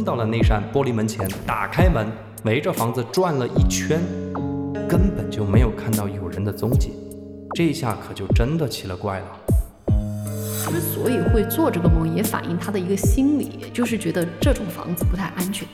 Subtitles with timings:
[0.00, 2.10] 冲到了那扇玻璃门前，打开门，
[2.44, 4.00] 围着房子转了一圈，
[4.88, 6.94] 根本就没有看到有人的踪迹。
[7.54, 9.26] 这下可就真的奇了怪了。
[10.70, 15.68] 之所以会做这个梦，也反映他的一个心理，就是觉得这种房子不太安全，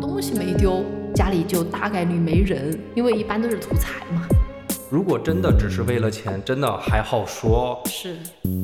[0.00, 0.84] 东西没丢，
[1.14, 4.26] 家里就大概率没人，因为一般都是图财嘛。
[4.90, 7.80] 如果真的只是为了钱，真的还好说。
[7.84, 8.16] 是，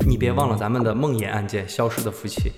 [0.04, 2.50] 你别忘了咱们的梦魇案件——消失的夫妻。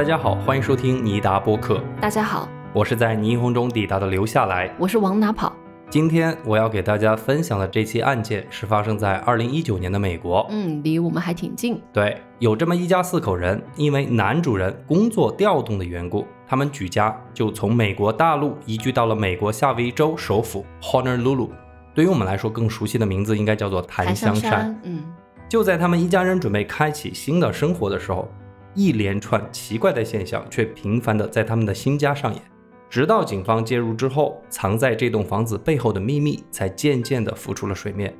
[0.00, 1.78] 大家好，欢迎收听尼达播客。
[2.00, 4.74] 大家好，我是在霓虹中抵达的留下来。
[4.78, 5.54] 我是往哪跑？
[5.90, 10.46] 今天我要给大家分享的这期案件是发生在二零一九年的美国。
[10.48, 11.78] 嗯，离我们还挺近。
[11.92, 21.50] 对，有这么一家四口人，因为男主人工作调动的缘故，他们举家就从美国大陆移居到了美国夏威夷州首府 Honolulu。
[21.94, 24.74] 对于我们来说，更熟悉的名字应该叫做檀香山。
[24.82, 25.04] 嗯，
[25.46, 28.26] 就在他们一家人准备开启新的生活的时候。
[28.74, 32.42] 一连串奇怪的现象却频繁地在他们的新家上演，
[32.88, 38.14] 直到警方介入之后，藏在这栋房子背后的秘密才渐渐地浮出了水面。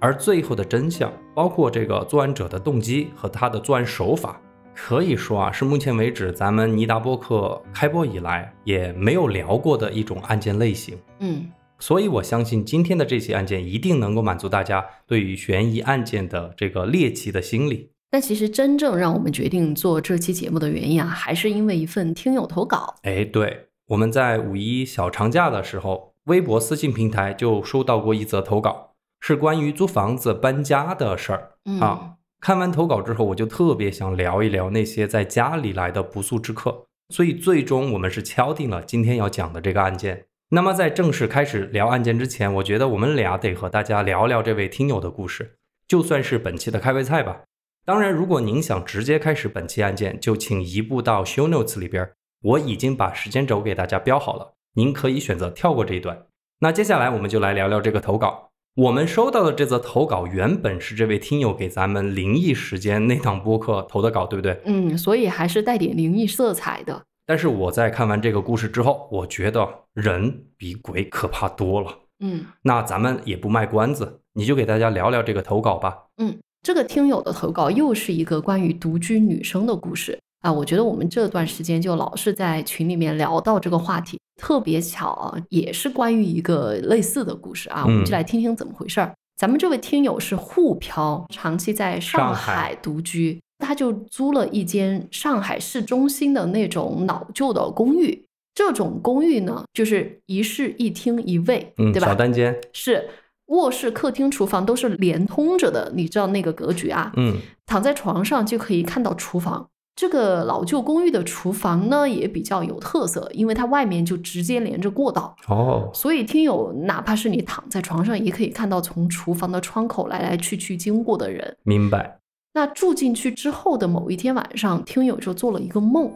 [0.00, 4.40] 而最后的真相，包括这个作案者的动机和他的作案手法，
[4.74, 10.98] 可以说啊，是目前为止咱们尼达播客开播以来也没有聊过的一种案件类型。
[11.20, 11.46] 嗯，
[11.78, 17.91] 所以我相信今天的这起案件一定能够满足大家对于悬疑案件的这个猎奇的心理。
[18.12, 22.94] 但其实真正让我们决定做这期节目的原因啊，还是因为一份听友投稿。
[23.04, 28.90] 哎，对，我们在五一小长假的时候，微博私信平台就收到过一则投稿，
[29.20, 32.16] 是关于租房子搬家的事儿啊。
[32.38, 40.26] 看完投稿之后，我就特别想聊一聊那些在家里来的不速之客，所以最终我们是敲定了今天要讲的这个案件。
[40.50, 45.56] 那么在正式开始聊案件之前，我觉得我们俩得和大家聊聊这位听友的故事，
[45.88, 47.44] 就算是本期的开胃菜吧。
[47.84, 52.08] 当然，如果您想直接开始本期案件，就请移步到 show notes 里边，
[52.42, 56.26] 我已经把时间轴给大家标好了，您可以选择跳过这一段。
[56.60, 58.50] 那接下来我们就来聊聊这个投稿。
[58.76, 64.60] 我们收到的这则投稿原本是这位听友给咱们灵异时间那档播客投的稿，对不对？
[64.64, 67.02] 嗯，所以还是带点灵异色彩的。
[67.26, 71.98] 但是我在看完这个故事之后，我觉得人比鬼可怕多了。
[72.20, 76.04] 嗯，那咱们也不卖关子，你就给大家聊聊这个投稿吧。
[76.18, 76.38] 嗯。
[76.62, 80.52] 这个听友的投稿又是一个关于独居女生的故事啊！
[80.52, 87.82] 我觉得我们这段时间就老是在群里面聊到这个话题，特别巧啊，也是关于一个类似的故事啊！
[87.84, 89.12] 我们就来听听怎么回事儿。
[89.36, 98.24] 咱们这位听友是沪漂，长期在上海独居，他就租了一间上海市中心的那种老旧的公寓。
[98.54, 102.06] 这种公寓呢，就是一室一厅一卫，嗯对吧？
[102.06, 103.08] 小单间是。
[103.52, 107.12] 卧室、客厅、厨房都是连通着的，你知道那个格局啊？
[107.16, 107.36] 嗯，
[107.66, 109.68] 躺在床上就可以看到厨房。
[109.94, 115.36] 这个老旧公寓的厨房呢也比较有特色，因为它外面就直接连着过道。
[115.48, 121.56] 哦，所以听友哪怕是你躺在床上，也可以看到从厨房的窗口来来去去经过的人。
[121.62, 122.18] 明白。
[122.54, 126.10] 那住进去之后的某一天晚上，听友就做了一个梦，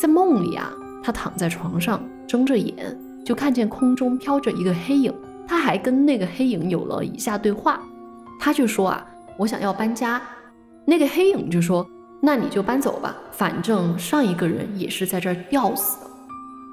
[0.00, 0.72] 在梦里啊，
[1.02, 2.74] 他躺在床上睁着眼，
[3.24, 5.14] 就看见空中飘着一个黑影。
[5.52, 7.78] 他还跟那个黑影有了以下对话，
[8.40, 10.18] 他就说啊，我想要搬家。
[10.86, 11.86] 那个黑影就说，
[12.22, 16.10] 那你就搬走吧，反正上一个人也是在这儿吊死的。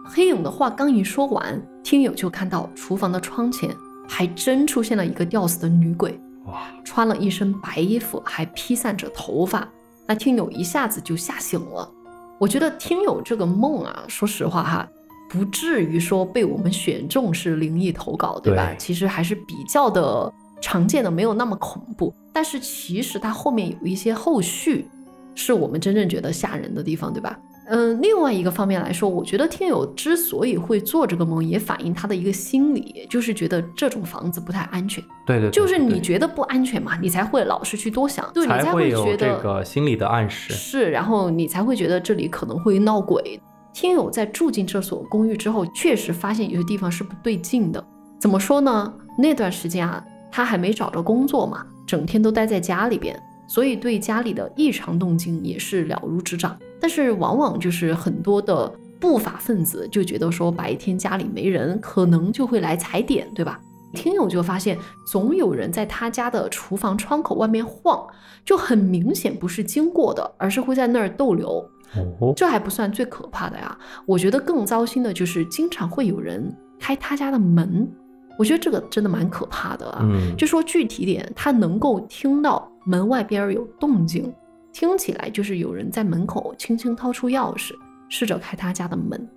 [0.05, 3.69] 黑影的话刚一说完，听友就看到厨房的窗前
[4.07, 9.67] 还真出现了一个吊死的女鬼，哇，穿了一身白衣服，还披散着头发。
[10.07, 11.91] 那听友一下子就吓醒了。
[12.39, 14.87] 我觉得听友这个梦啊，说实话哈。
[15.29, 18.73] 不至于说被我们选中是灵异投稿，对吧？
[18.77, 22.13] 其实还是比较的常见的，没有那么恐怖。
[22.33, 24.87] 但是其实它后面有一些后续，
[25.35, 27.39] 是我们真正觉得吓人的地方，对吧？
[27.71, 35.03] 嗯，另外一个方面来说，我觉得听友之所以会做这个梦，也反映他的一个心理，就是觉得这种房子不太安全。
[35.27, 43.39] 对对，就是你觉得不安全嘛，你才会老是去多想，对你才会觉得这个心理的暗示是，然后你才会觉得这里可能会闹鬼。
[43.73, 47.83] 听友在住进这所公寓之后，确实发现有些地方是不对劲的。
[48.19, 48.93] 怎么说呢？
[49.17, 53.17] 那段时间啊，他还没找着工作嘛，整天都待在家里边，
[53.47, 56.57] 所以对家里的异常动静也是了如指掌。
[56.81, 63.59] 但是往往就是很多的不法分子就觉得说白天家里没人，可能就会来踩点，对吧？
[63.93, 64.77] 听友就发现
[65.07, 68.05] 总有人在他家的厨房窗口外面晃，
[68.45, 71.67] 就很明显不是经过的，而是会在那儿逗留。
[72.35, 77.89] 这还不算最可怕的呀，我觉得更糟心的就是经常会有人开他家的门。
[78.37, 79.99] 我觉得这个真的蛮可怕的啊。
[80.03, 84.33] 嗯，就说具体点，他能够听到门外边有动静，
[84.71, 87.73] 听起来就是有人在门口轻轻掏出钥匙，
[88.07, 89.27] 试着开他家的门。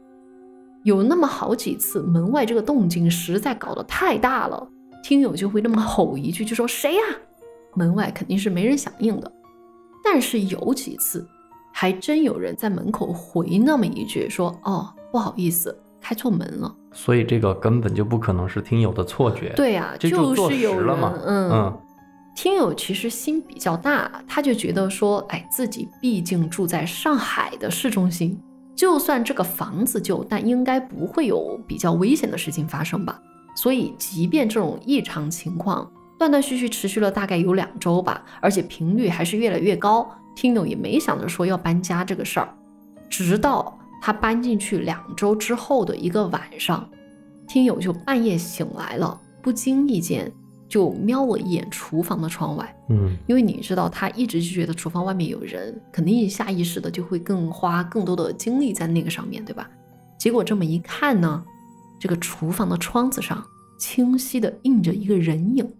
[0.84, 4.68] 有那么好几次，门外这个动静实在搞得太大了，
[5.02, 7.02] 听友就会那么吼一句，就说谁呀？
[7.74, 9.32] 门外肯定是没人响应的。
[10.04, 11.26] 但是有几次，
[11.72, 16.72] 还真有人在门口回那么一句，说哦，不好意思，开错门了。
[16.92, 19.52] 所以这个根本就不可能是听友的错觉。
[19.56, 21.50] 对呀、这就坐是有了嘛嗯。
[21.50, 21.80] 嗯
[22.34, 28.40] 听友其实心比较大，他就觉得说，哎，自己毕竟住在上海的市中心，
[28.74, 33.20] 就算这个房子旧，但应该不会有比较危险的事情发生吧。
[33.54, 42.54] 所以，即便这种异常情况断断续续持续了大概有两周吧，而且频率还是越来越高，听友也没想着说要搬家这个事儿。
[43.08, 46.88] 直到他搬进去两周之后的一个晚上，
[47.46, 50.32] 听友就半夜醒来了，不经意间
[50.68, 59.68] 就瞄了一眼厨房的窗外，嗯因为你知道他一直就觉得厨房外面有人，肯定下意识的就会更花更多的精力在那个上面，对吧？
[60.18, 61.44] 结果这么一看呢，
[62.00, 63.44] 这个厨房的窗子上
[63.78, 65.70] 清晰的印着一个人影，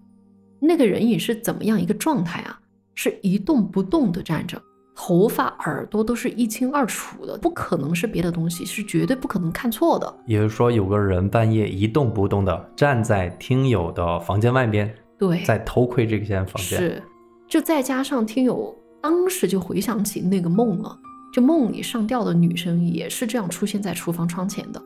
[0.61, 2.61] 那个人影是怎么样一个状态啊？
[2.95, 4.61] 是一动不动的站着，
[4.95, 10.15] 头发、耳朵都是一清二楚的，不可能是别的东西，是绝对不可能看错的。
[10.27, 16.79] 也就是说，有个人半夜一动不动的站在听友的房间外边，对，在偷窥这间房间。
[16.79, 17.03] 是，
[17.49, 20.99] 就再加上听友当时就回想起那个梦了，
[21.33, 24.83] 就梦里上吊的女生也是这样出现在厨房窗前的，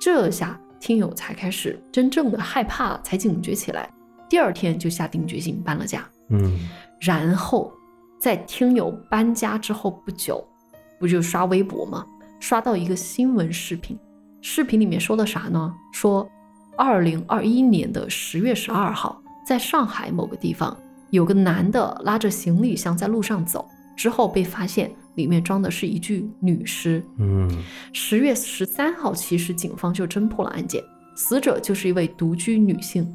[0.00, 3.88] 这下听友才开始真正的害怕，才警觉起来。
[4.28, 6.58] 第二天就下定决心搬了家，嗯
[7.00, 7.72] 然后
[8.18, 10.46] 在听友搬家之后不久，
[10.98, 12.04] 不就刷微博吗？
[12.38, 13.98] 刷到一个新闻视频，
[14.40, 15.74] 视频里面说的啥呢？
[15.92, 16.28] 说，
[16.76, 20.76] 二零二一年的十月十二号，在上海某个地方，
[21.10, 23.66] 有个男的拉着行李箱在路上走，
[23.96, 27.04] 之后被发现里面装的是一具女尸。
[27.18, 27.50] 嗯
[27.92, 30.82] 十月十三号，其实警方就侦破了案件，
[31.14, 33.10] 死者就是一位独居女性，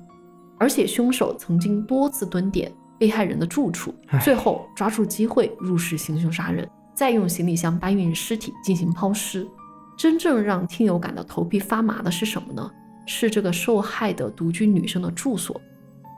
[0.59, 9.47] 而且凶手曾经多次蹲点被害人的住处，最后抓住机会入室行凶杀人，再用行李箱搬运尸体进行抛尸。
[9.97, 12.69] 真正让听友感到头皮发麻的是什么呢？
[13.06, 15.62] 是这个受害的独居女生的住所，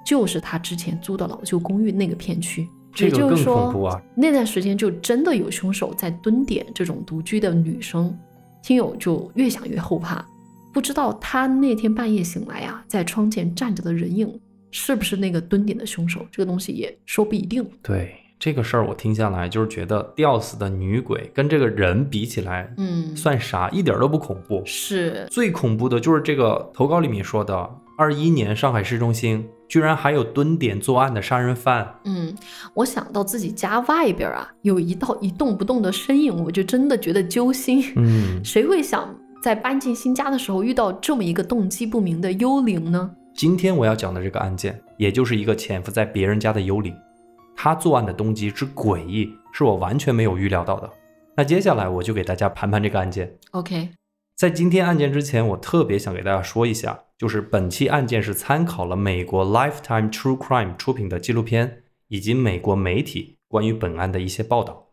[0.06, 2.68] 就是她之前租的老旧公寓那个片区。
[3.00, 8.18] 也这个更就是说，恐怖啊那段时间就真的有凶手在蹲点这种独居的女生，
[8.64, 10.26] 听友就越想越后怕，
[10.74, 14.28] 不知道他那天半夜醒来啊，在窗前站着的人影
[14.72, 17.66] 是不是那个蹲点的凶手，这个东西也说不一定。
[17.82, 23.70] 对这个事儿，我听下来就是觉得吊死的女鬼跟这个人比起来，嗯，算啥？
[23.70, 24.62] 一点儿都不恐怖。
[24.66, 32.00] 是，最恐怖的就是这个投稿里面说的，二一年上海市中心居然还有蹲点作案的杀人犯。
[32.04, 32.32] 嗯，
[32.76, 37.84] 我想到自己家外边啊有一道一动不动的身影，我就真的觉得揪心。
[37.96, 43.10] 嗯，谁会想在搬进新家的时候遇到这么一个动机不明的幽灵呢？
[43.38, 46.92] 今天我要讲的这个案件，也就是一个潜伏在别人家的幽灵，
[47.56, 50.90] 他作案的动机之诡异，是我完全没有预料到的。
[51.36, 53.38] 那接下来我就给大家盘盘这个案件。
[53.52, 53.90] OK，
[54.36, 64.88] 在今天案件之前，我特别想给大家说一下，就是本期案件是参考了美国 Lifetime True Crime 出品的纪录片，以及美国媒体关于本案的一些报道。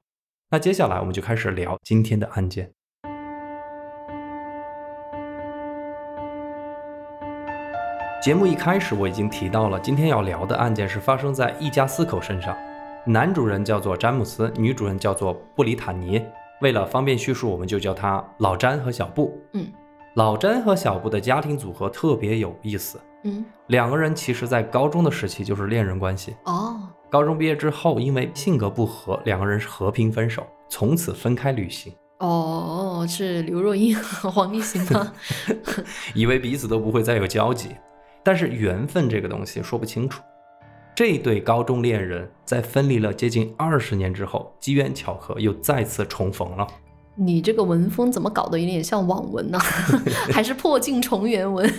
[0.51, 2.73] 那接下来我们就开始聊今天的案件。
[8.25, 12.57] 节目一开始我已经提到了，今天要聊的案件是发生在一家四口身上，
[13.04, 16.25] 男主人叫做詹姆斯，女主人叫做布里塔尼。
[16.62, 19.38] 为了方便叙述，我们就叫他老詹和小布。
[19.52, 19.71] 嗯
[20.14, 26.35] 老詹和小布的家庭组合特别有意思，嗯，两个人其实在高中的时期就是恋人关系。
[26.45, 35.12] 哦，高中毕业之后，因为性格不合，两个人是和平分手，从此分开旅行，哦，是刘若英和黄立行吗？
[36.16, 37.76] 以为彼此都不会再有交集。
[38.25, 40.23] 但是缘分这个东西说不清楚。
[40.97, 46.66] 这对高中恋人在分离了接近二十年之后，机缘巧合又再次重逢了。
[47.16, 49.59] 你这个文风怎么搞得有点像网文呢、
[50.33, 51.73] 还是破镜重圆文？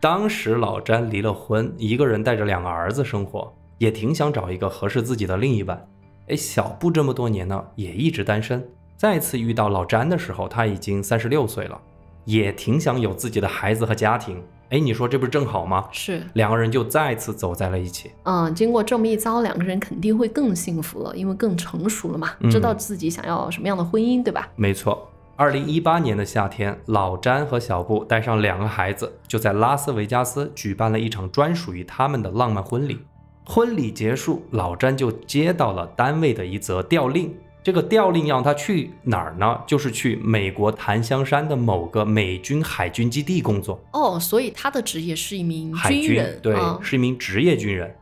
[0.00, 5.88] 当时老詹离了婚，一个人带着两个儿子生活，也挺想找一个合适自己的另一半。
[6.28, 8.64] 哎，小布这么多年呢，也一直单身。
[8.96, 11.80] 再次遇到老詹的时候，他已经三十六岁了，
[12.24, 14.40] 也挺想有自己的孩子和家庭。
[14.72, 15.86] 哎，你说这不是正好吗？
[15.92, 18.10] 是，两个人就再次走在了一起。
[18.22, 24.48] 嗯，经过这么一遭，两个人肯定会更幸福了，因为更成熟了嘛，嗯知道自己想要什么样的婚姻，对吧？
[24.56, 32.98] 没错，二零一八年的夏天，老詹和小布带上两个孩子，就在拉斯维加斯举办了一场专属于他们的浪漫婚礼。
[33.44, 37.34] 婚礼结束，老詹就接到了单位的一则调令。
[37.64, 39.60] 这个调令让他去哪儿呢？
[39.66, 43.80] 就是去美国檀香山的某个美军海军基地工作。
[43.92, 47.94] 哦，所以他的职业是一名海军人，对，啊是一名职业军人。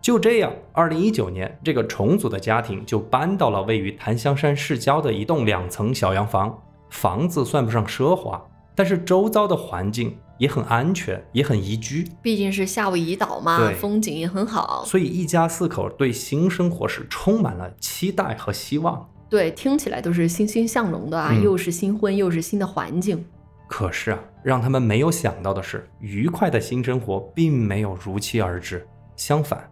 [0.00, 6.56] 就这样，二零一九年，这个重组的家庭就搬到了位于檀香山市郊的一栋两层小洋房。
[6.90, 8.42] 房子算不上奢华，
[8.74, 12.08] 但是周遭的环境也很安全，也很宜居。
[12.22, 14.82] 毕竟是夏威夷岛嘛，风景也很好。
[14.86, 19.08] 所以一家四口对新生活是充满了期待和希望。
[19.28, 23.22] 对，听起来都是欣欣向荣的啊，嗯又是新婚，又是新的环境。
[23.66, 28.86] 可是啊，让他们没有想到的是，愉快的新生活并没有如期而至。
[29.16, 29.68] 相反，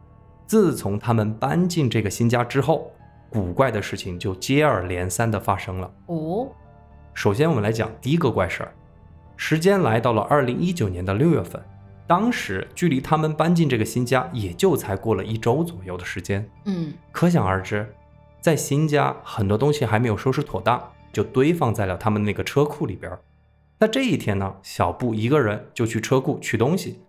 [0.46, 2.90] 自从他们搬进这个新家之后，
[3.30, 5.90] 古怪的事情就接二连三的发生了。
[6.06, 6.48] 哦，
[7.14, 8.74] 首先，我们来讲第一个怪事儿。
[9.36, 11.62] 时间来到了二零一九年的六月份，
[12.06, 16.48] 当时距离他们搬进这个新家也就才过了一周左右的时间。
[16.64, 17.86] 嗯，可想而知，
[18.40, 23.20] 在新家很多东西还没有收拾妥当，就堆放在了他们那个车库里边儿。
[23.78, 27.00] 那这一天呢，小布一个人就去车库取东西，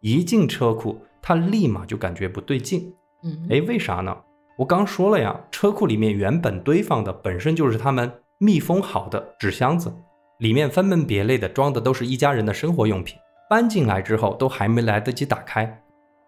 [0.00, 2.94] 一进车库，他立马就感觉不对劲。
[3.22, 4.16] 嗯，哎，为啥呢？
[4.56, 9.92] 我刚说了呀，车库里面原本堆放的本身就是他们密封好的纸箱子，
[10.38, 13.16] 里面分门别类的装的都是一家人的生活用品。
[13.48, 15.82] 搬进来之后都还没来得及打开，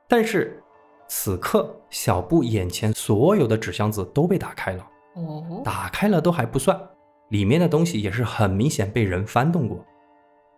[0.09, 0.63] 但是
[1.09, 4.87] 此刻小布眼前所有的纸箱子都被打开了，
[5.17, 6.81] 哦，打开了都还不算，
[7.31, 9.85] 里面的东西也是很明显被人翻动过，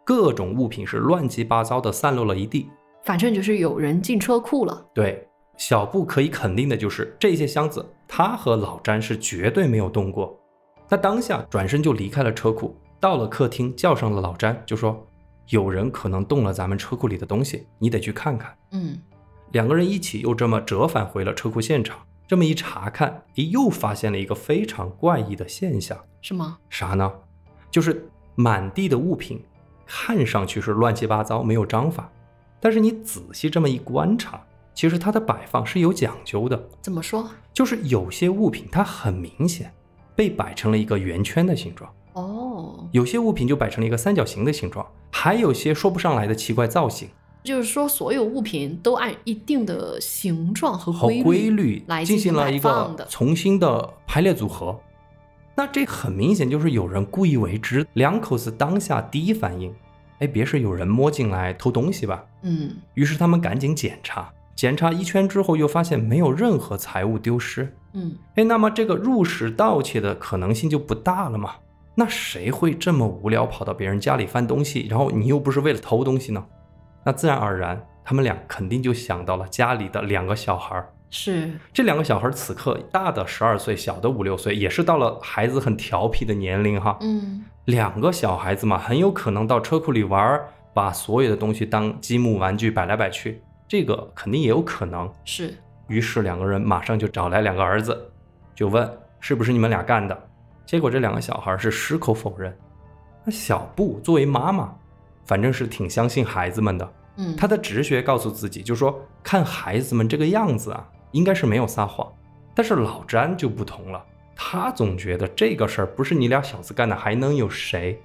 [0.05, 2.69] 各种物品是乱七八糟的散落了一地。
[3.05, 4.87] 反正就是有人进车库了。
[4.93, 5.27] 对，
[5.57, 10.39] 小布可以肯定的就是这些箱子，他和老詹是绝对没有动过。
[10.91, 15.07] 他当下转身就离开了车库，到了客厅，叫上了老詹，就说
[15.49, 18.55] ：“有人可能动了咱们车库里的东西，你得去看看。
[18.73, 19.01] 嗯，”
[19.53, 21.99] 两个人一起又这么折返回了车库现场。
[22.29, 26.59] 这么一查看，诶，又发现了一个非常怪异的现象，是吗？
[26.69, 27.13] 啥呢？
[27.73, 29.43] 就是满地的物品，
[29.85, 32.09] 看上去是乱七八糟，没有章法，
[32.61, 34.41] 但是你仔细这么一观察，
[34.75, 36.69] 其实它的摆放是有讲究的。
[36.81, 37.29] 怎么说？
[37.53, 39.73] 就是有些物品它很明显
[40.15, 47.09] 被摆成了一个圆圈的形状，哦，有些物品就摆成了一个三角形的形状，还有些说不上来的奇怪造型
[47.43, 53.07] 就是说所有物品都按一定的形状和规律来进行了一个。
[53.09, 54.79] 重新的排列组合。
[55.57, 57.87] 那这很明显就是有人故意为之。
[57.95, 59.75] 两口子当下第一反应，
[60.19, 62.25] 哎，别是有人摸进来偷东西吧？
[62.43, 67.75] 嗯，于是他们赶紧检查，检查一圈之后又发现没有任何财物丢失。
[67.95, 71.55] 嗯，哎，那么这个入室盗窃的可能性就不大了嘛？
[71.95, 74.87] 那谁会这么无聊跑到别人家里翻东西？
[74.89, 76.45] 然后你又不是为了偷东西呢？
[77.05, 80.89] 那自然而然，他们俩肯定就想到了家里的两个小孩儿。
[81.11, 86.97] 是，这两个小孩儿此刻大的十二岁，小的五六岁，也是到了孩子很调皮的年龄哈。
[87.01, 95.13] 嗯，两个小孩子嘛，很有可能到车库里玩儿，把所有的东西当积木玩具摆来摆去，这个肯定也有可能。
[95.25, 95.53] 是，
[95.89, 98.13] 于是两个人马上就找来两个儿子，
[98.55, 100.17] 就问是不是你们俩干的。
[100.71, 102.57] 结果这两个小孩是矢口否认。
[103.25, 104.73] 那小布作为妈妈，
[105.25, 112.07] 反正是挺相信孩子们的，嗯，她的直觉告诉自己，就说看孩子们这个样子啊，应该是没有撒谎。
[112.55, 114.01] 但是老詹就不同了，
[114.37, 118.01] 他总觉得这个事儿不是你俩小子干的，还能有谁？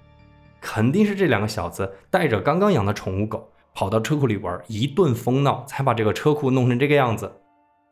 [0.59, 7.31] 肯定是这两个小子带着刚刚养的宠物狗跑到车库里玩，一顿疯闹，才把这个车库弄成这个样子。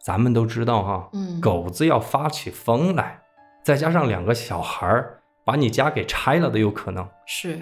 [0.03, 3.21] 咱们都知道哈，嗯，狗子要发起疯来，
[3.63, 7.08] 再加上两个小孩儿把你家给拆了都有可能。
[7.25, 7.60] 是，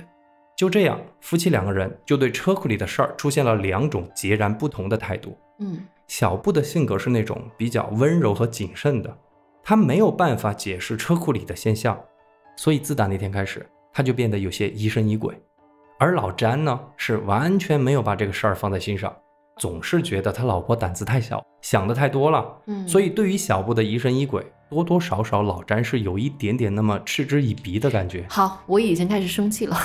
[0.58, 5.38] 就这样，夫妻两个人就对车库里的事儿出现了两种截然不同的态度。
[5.60, 9.15] 嗯，小布的性格是那种比较温柔和谨慎的，
[9.63, 12.00] 他没有办法解释车库里的现象，
[12.55, 15.39] 所以自打那天开始，他就变得有些疑神疑鬼。
[16.00, 19.15] 而老詹呢，是完全没有把这个事儿放在心上，
[19.58, 22.58] 总是觉得他老婆胆子太小，想的太多了。
[22.65, 28.25] 嗯，所以对于小布的疑神疑鬼，多多少少老詹是有一点点那么嗤之以鼻的感觉。
[28.29, 29.77] 好，我已经开始生气了，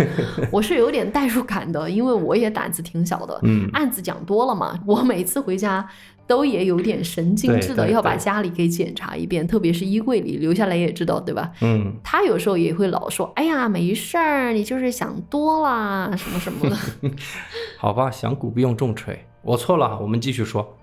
[0.52, 5.88] 我是有点代入感的，因为我也胆子挺小的，嗯，案子讲多了嘛，我每次回家
[6.26, 11.50] 都也有点神经质的要把家里给检查一遍，特别是衣柜里留下来也知道，对吧？
[11.62, 16.76] 嗯，他有时候也会老说：“哎呀，没事儿，你就是想多啦，什么什么的。
[17.80, 20.76] 好吧，响鼓不用重锤，我错了，我们继续说。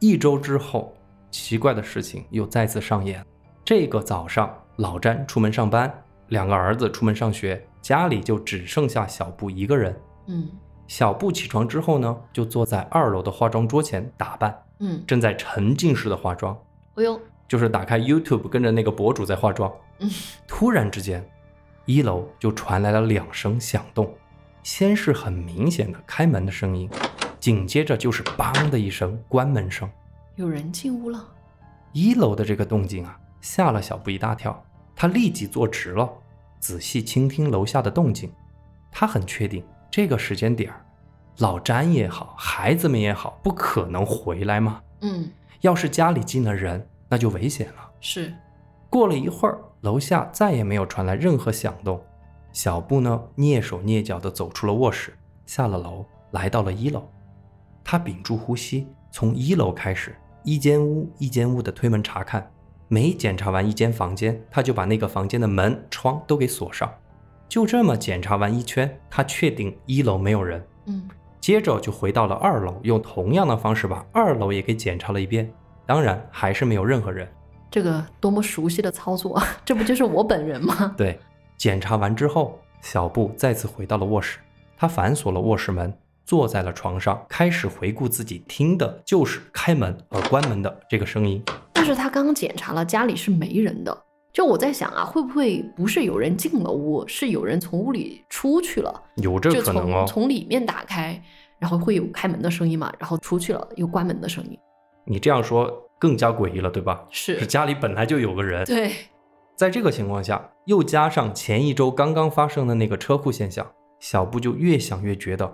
[0.00, 0.92] 一周之后，
[1.32, 3.24] 奇怪的事情又再次上演。
[3.64, 5.92] 这个早上，老詹出门上班，
[6.28, 9.98] 两个儿子出门上学，家里就只剩下小布一个人。
[10.26, 10.48] 嗯
[10.88, 16.54] 小布起床之后呢，就坐在二楼的化妆桌前打扮，嗯，正在沉浸式的化妆，
[16.96, 19.72] 哎呦，就是打开 YouTube 跟着那个博主在化妆。
[20.00, 20.10] 嗯，
[20.46, 21.26] 突然之间，
[21.86, 24.12] 一楼就传来了两声响动，
[24.62, 26.90] 先是很明显的开门的声音，
[27.40, 29.88] 紧接着就是“梆”的一声关门声。
[30.36, 31.28] 有人进屋了。
[31.92, 34.64] 一楼的这个动静啊，吓了小布一大跳，
[34.96, 36.10] 他立即坐直了，
[36.58, 38.32] 仔细倾听楼下的动静。
[38.90, 40.84] 他很确定这个时间点儿，
[41.38, 44.80] 老詹也好，孩子们也好，不可能回来嘛。
[45.02, 47.90] 嗯，要是家里进了人，那就危险了。
[48.00, 48.32] 是。
[48.88, 52.02] 过了一会儿，楼下再也没有传来任何响动。
[52.52, 57.08] 小布呢，蹑手蹑脚地走出了卧室，下了楼，来到了一楼。
[57.82, 62.50] 他屏住呼吸，从一楼开始，一间屋一间屋的推门查看。
[62.88, 66.92] 每检查完一间房间，他就把那个房间的门窗都给锁上。
[67.48, 70.62] 就这么检查完一圈，他确定一楼没有人。
[70.86, 71.08] 嗯，
[71.40, 75.50] 接着就回到了二楼，用同样的方式把二楼也给检查了一遍。
[75.86, 77.26] 当然，还是没有任何人。
[77.70, 79.46] 这个多么熟悉的操作啊！
[79.64, 80.94] 这不就是我本人吗？
[80.96, 81.18] 对，
[81.56, 84.38] 检查完之后，小布再次回到了卧室，
[84.76, 85.92] 他反锁了卧室门，
[86.24, 91.42] 坐在了床上，开始回顾自己听的就是开门和关门的这个声音。
[91.72, 93.96] 但是他刚刚检查了，家里是没人的。
[94.32, 99.02] 就我在想啊，会不会不是有人进了屋，是有人从屋里出去了？
[99.16, 100.22] 有这可能哦从。
[100.22, 101.22] 从里面打开，
[101.58, 104.58] 然后会有开门的声音嘛，然后出去了又关门的声音。
[105.04, 107.04] 你这样说更加诡异了，对吧？
[107.10, 108.64] 是是家里本来就有个人。
[108.64, 108.90] 对，
[109.54, 115.52] 在这个情况下，又加上前一周刚刚发生的那个车库现象，小布就越想越觉得，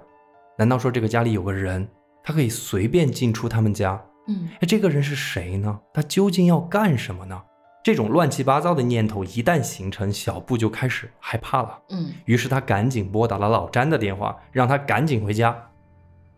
[0.59, 1.89] 难道说这个家里有个人，
[2.25, 4.03] 他可以随便进出他们家？
[4.27, 5.79] 嗯哎，这个人是谁呢？
[5.95, 7.41] 他究竟要干什么呢？
[7.85, 11.79] 这种乱七八糟的念头一旦形成，小布就开始害怕了。
[11.91, 15.57] 嗯于是他赶紧拨打了老詹的电话，让他赶紧回家。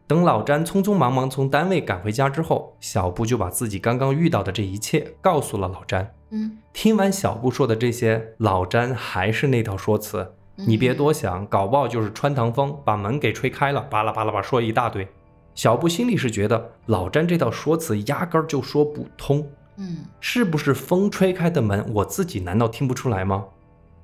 [0.06, 6.14] 等老詹匆匆忙忙从单位赶回家之后，小布就把自己刚刚遇到的这一切告诉了老詹。
[6.30, 10.34] 嗯，听完小布说的这些，老詹还是那套说辞
[10.66, 15.06] ：“你别多想，搞不好就是穿堂风把门给吹开了。”巴拉巴拉巴说一大堆。
[15.54, 19.46] 小布心里是觉得老詹这套说辞压根儿就说不通，
[19.76, 21.84] 嗯是不是风吹开的门？
[21.92, 23.44] 我自己难道听不出来吗？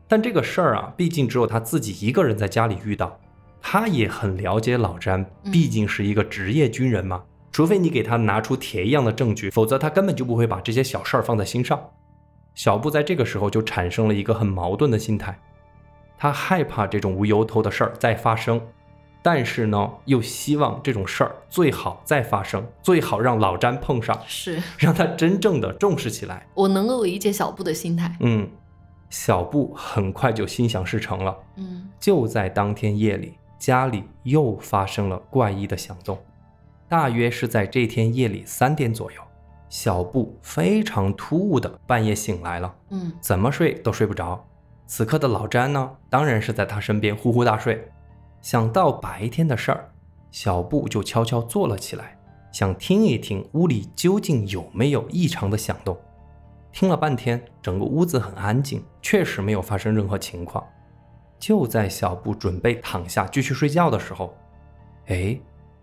[0.09, 3.19] 但这个事儿啊，毕竟只有他自己一个人在家里遇到，
[3.61, 7.23] 他也很了解老詹，嗯毕竟是一个职业军人嘛。
[7.53, 11.81] 除非你给他拿出铁一样的证据，否则他根本就不会把这些小事儿放在心上。
[12.55, 15.39] 小布在这个时候就产生了一个很矛盾的心态，
[16.19, 18.61] 他害怕这种无由头的事儿再发生，
[19.23, 26.47] 但是呢，又希望这种事儿最好再发生，最好让老詹碰上，是让他真正的重视起来。
[26.55, 28.17] 我能够理解小布的心态。
[28.21, 28.49] 嗯，
[29.11, 31.37] 小布很快就心想事成了。
[31.57, 36.19] 嗯就在当天夜里，家里又发生了怪异的响动，
[36.89, 39.21] 大约是在这天夜里三点左右，
[39.69, 44.47] 小布非常突兀的半夜醒来了，嗯怎么睡都睡不着。
[44.87, 47.91] 此刻的老詹呢，当然是在他身边呼呼大睡。
[48.41, 49.91] 想到白天的事儿，
[50.31, 52.17] 小布就悄悄坐了起来，
[52.53, 55.99] 想听一听屋里究竟有没有异常的响动。
[56.71, 60.65] 听了半天，整个屋子很安静，确实没有发生任何情况。
[61.39, 64.37] 就在小布准备躺下继续睡觉的时候，
[65.07, 65.39] 哎，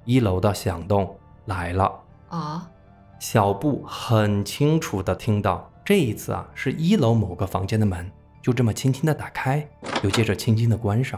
[0.06, 1.92] 一楼的响动来了。
[2.30, 2.70] 啊
[3.20, 8.10] 小布很清楚地听到，这一次啊，是一楼某个房间的门
[8.44, 9.66] 就这么轻轻的打开，
[10.04, 11.18] 又接着轻轻的关上。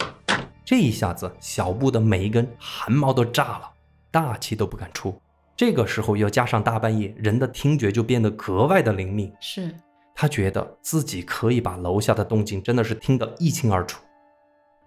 [0.63, 3.71] 这一下子，小布的每一根汗毛都炸了，
[4.11, 5.19] 大气都不敢出。
[5.55, 9.33] 这个时候又加上大半夜，人的听觉就变得格外的灵敏。
[9.39, 9.73] 是
[10.13, 14.03] 他觉得自己可以把楼下的动静真的是听得一清二楚。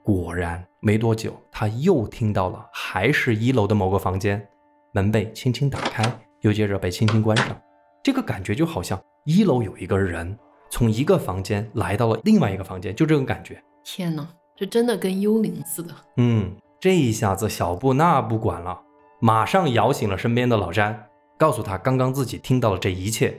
[0.05, 4.49] 果然，没多久，他又听到了，还是一楼的某个房间，
[4.93, 6.05] 门被轻轻打开，
[6.43, 7.61] 又接着被轻轻关上。
[8.01, 10.39] 这个感觉就好像一楼有一个人
[10.71, 13.63] 从一个房间来到了另外一个房间，就这种感觉。
[13.85, 14.27] 天哪，
[14.57, 15.95] 这真的跟幽灵似的。
[16.17, 18.81] 嗯，这一下子小布那不管了，
[19.21, 23.35] 马上摇醒了身边的老詹，告诉他刚刚自己听到了这一切。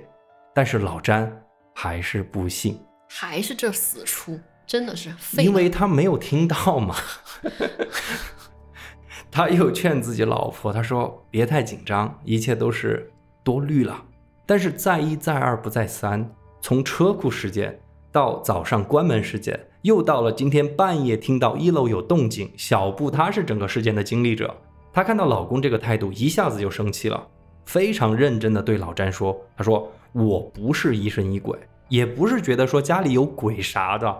[0.54, 1.32] 但是老詹
[1.76, 2.80] 还是不信。
[3.08, 5.44] 还是这死出，真的是废。
[5.44, 6.96] 因为他没有听到嘛。
[9.32, 13.14] 他又劝自己老婆，他说别太紧张，一切都是
[13.44, 14.04] 多虑了。
[14.48, 16.28] 但是再一再二不再三，
[16.62, 17.80] 从车库事件
[18.12, 24.56] 到早上关门事件，又到了今天半夜听到一楼有动静，小布他是整个事件的经历者，
[24.92, 27.28] 他看到老公这个态度，一下子就生气了，
[27.66, 34.14] 非常认真的对老詹说：“他说我不是疑神疑鬼，也不是觉得说家里有鬼啥的，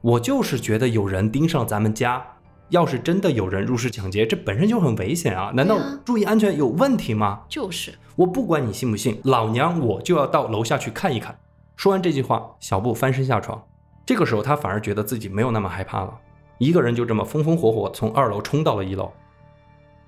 [0.00, 2.24] 我就是觉得有人盯上咱们家，
[2.70, 5.52] 要是真的有人入室抢劫，这本身就很危险啊！
[5.54, 7.42] 难道注意安全有问题吗？
[7.48, 11.38] 就是，我不管你信不信，老娘我就要到楼下去看一看。
[11.76, 13.62] 说完这句话，小布翻身下床。
[14.06, 16.18] 这个时候，他反而觉得自己没有那么害怕了，
[16.58, 19.12] 一个人就这么风风火火从二楼冲到了一楼。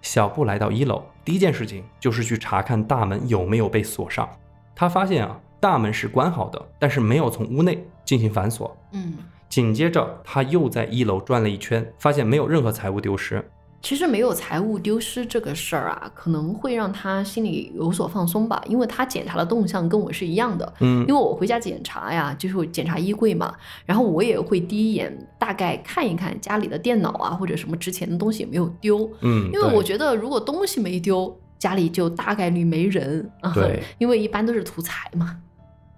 [0.00, 4.28] 小布来到一楼，第一件事情就是去查看大门有没有被锁上。
[4.74, 8.74] 他发现啊，大门是关好的，但是没有从屋内进行反锁。
[8.92, 9.16] 嗯。
[9.48, 13.50] 紧接着，他又在一楼转了一圈，发现没有任何财物丢失。
[13.81, 20.71] 其实没有财物丢失这个事儿啊，可能会让他心里有所放松吧，因为他检查的动向跟我是一样的。
[20.81, 23.55] 嗯，因为我回家检查呀，就是检查衣柜嘛，
[23.87, 29.09] 然后我也会第一眼大概看一看家里的电脑啊或者什么值钱的东西有没有丢。
[29.21, 33.31] 嗯，因为我觉得如果东西没丢，家里就大概率没人。
[33.55, 35.37] 对，因为一般都是图财嘛。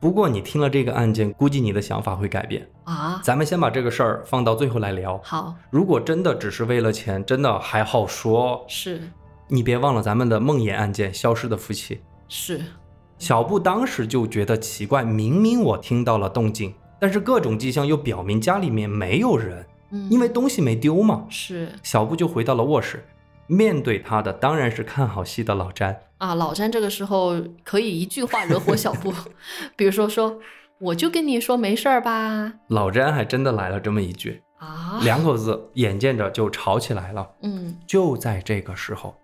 [0.00, 3.20] 不过你听了这个案件，估计你的想法会改变啊！
[3.22, 5.20] 咱们先把这个事儿放到最后来聊。
[5.22, 8.64] 好，如果真的只是为了钱，真的还好说。
[8.66, 9.02] 是，
[9.46, 12.00] 你别忘了咱们的梦魇案件，消失的夫妻。
[12.28, 12.62] 是，
[13.18, 21.26] 小布当时就觉得奇怪，明明我听到了动静，但是各种迹象又表明家里面没有人，嗯，因为东西没丢嘛。
[21.28, 23.04] 是，小布就回到了卧室，
[23.50, 26.02] 面对他的当然是看好戏的老詹。
[26.18, 27.34] 啊，老詹这个时候
[27.64, 29.12] 可以一句话惹火小布，
[29.74, 30.38] 比如说说，
[30.78, 32.52] 我就跟你说没事儿吧。
[32.68, 37.26] 老詹还真的来了这么一句啊，两口子眼见着就吵起来了。
[37.42, 39.16] 嗯，就在这个时候，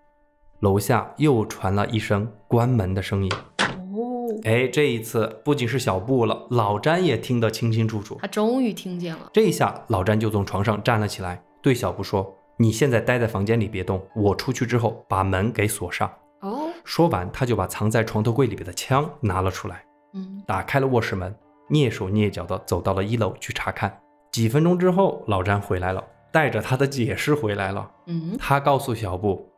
[0.59, 3.31] 楼下又传了一声关门的声音。
[3.59, 8.17] 哦，哎，这一次不仅是小布了，老詹也听得清清楚楚。
[8.19, 9.29] 他终于听见了。
[9.31, 21.35] 这一下，老詹就从床上站了起来，对小布说：“你现在待在房间里别动，我出去之后把门给锁上。”哦，说完，他就把藏在床头柜里边的枪拿了出来，嗯，打开了卧室门，
[21.69, 23.99] 蹑手蹑脚的走到了一楼去查看。
[24.31, 27.89] 几分钟之后，老詹回来了，带着他的解释回来了。
[28.05, 29.49] 嗯，他告诉小布，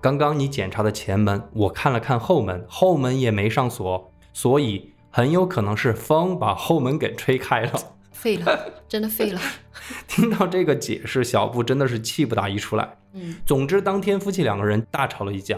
[0.00, 7.72] 刚刚你检查的前门，我看了看后门，后门也没上锁，所以很有可能是风把后门给吹开了。
[8.18, 9.40] 废了， 真的废了。
[10.08, 12.98] 听到这个解释，小布真的是气不打一处来。
[13.12, 15.56] 嗯，总之当天夫妻两个人大吵了一架。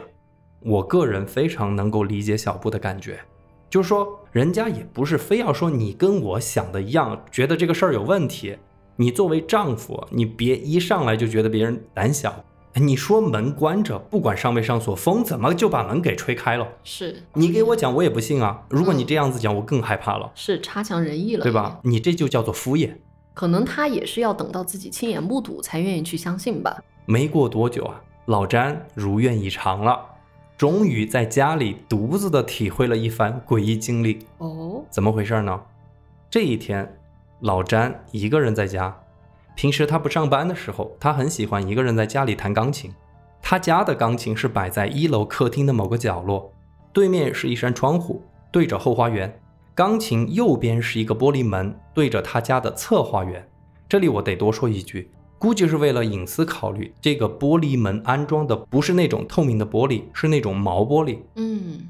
[0.61, 3.19] 我个人非常能够理解小布的感觉，
[3.71, 8.59] 就是说，人家也不是非要说你跟我想的一样，觉得这个事儿有问题。
[8.97, 12.45] 你作为丈夫，你别一上来就觉得别人胆小。
[12.75, 16.67] 你说门关着，不管上没上锁，风怎么就把门给吹开了？
[16.85, 18.63] 是你给我讲，我也不信啊。
[18.69, 20.31] 如果你这样子讲，我更害怕了。
[20.37, 21.81] 是差强人意了，对吧？
[21.83, 22.95] 你这就叫做敷衍。
[23.35, 26.79] 可能他也是要等到自己亲眼目睹才愿意去相信吧。
[27.07, 29.99] 没过多久啊，老詹如愿以偿了。
[30.57, 35.61] 终于在家里独自的体会了一番诡异经历哦，怎么回事呢？
[36.29, 36.97] 这一天，
[37.41, 38.95] 老詹一个人在家。
[39.55, 42.93] 平时他不上班的时候，他很喜欢一个人在家里弹钢琴。
[43.43, 46.53] 他家的钢琴是摆在一楼客厅的某个角落，
[46.93, 49.41] 对面是一扇窗户，对着后花园。
[49.75, 53.47] 钢琴右边是一个玻璃门，对着他家的侧花园。
[53.89, 55.11] 这里我得多说一句。
[55.39, 61.19] 估计是为了隐私考虑，这个玻璃门安装的不是那种透明的玻璃，是那种毛玻璃。
[61.37, 61.89] 嗯，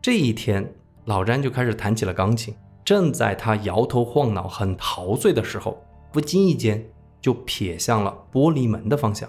[0.00, 0.72] 这一天，
[1.04, 2.54] 老詹就开始弹起了钢琴。
[2.82, 6.84] 正在他摇头晃脑、很陶醉的时候，不经意间
[7.20, 9.28] 就瞥向了玻璃门的方向。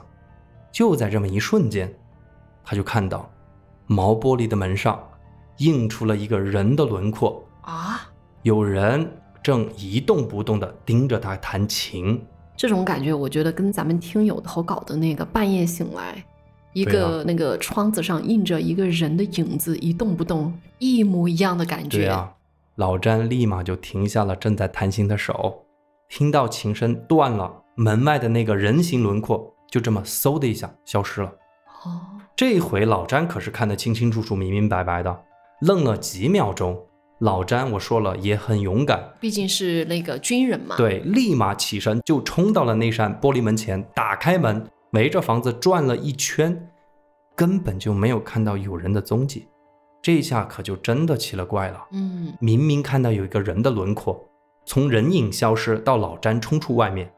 [0.71, 1.91] 就在这么一瞬间，
[2.63, 3.29] 他就看到
[3.87, 5.01] 毛玻璃的门上
[5.57, 8.09] 映出了一个人的轮廓啊！
[8.43, 9.11] 有人
[9.41, 12.21] 正一动不动地盯着他弹琴。
[12.55, 16.23] 这种感觉，我觉得跟咱们听友投稿的那个半夜醒来，
[16.73, 21.97] 一个那个窗子上印着一个人的影子一动不动，一模一样的感觉。
[21.97, 22.33] 对啊，
[22.75, 25.65] 老詹立马就停下了正在弹琴的手，
[26.09, 31.31] 听到琴声断了，门外的那个人形轮廓就这么嗖的一下消失了。
[31.85, 32.01] 哦，
[32.35, 35.23] 这回老詹可是看得清清楚楚、明明白白的，
[35.61, 36.77] 愣了几秒钟。
[37.19, 40.75] 老詹，我说了也很勇敢，毕竟是那个军人嘛。
[40.77, 46.69] 对，立马起身就冲到了那扇玻璃门前，打开门，围着房子转了一圈，
[47.35, 49.47] 根本就没有看到有人的踪迹。
[50.01, 51.85] 这下可就真的奇了怪了。
[51.91, 54.28] 嗯，明明看到有一个人的轮廓，
[54.69, 57.11] 从人影消失到老詹冲出外面，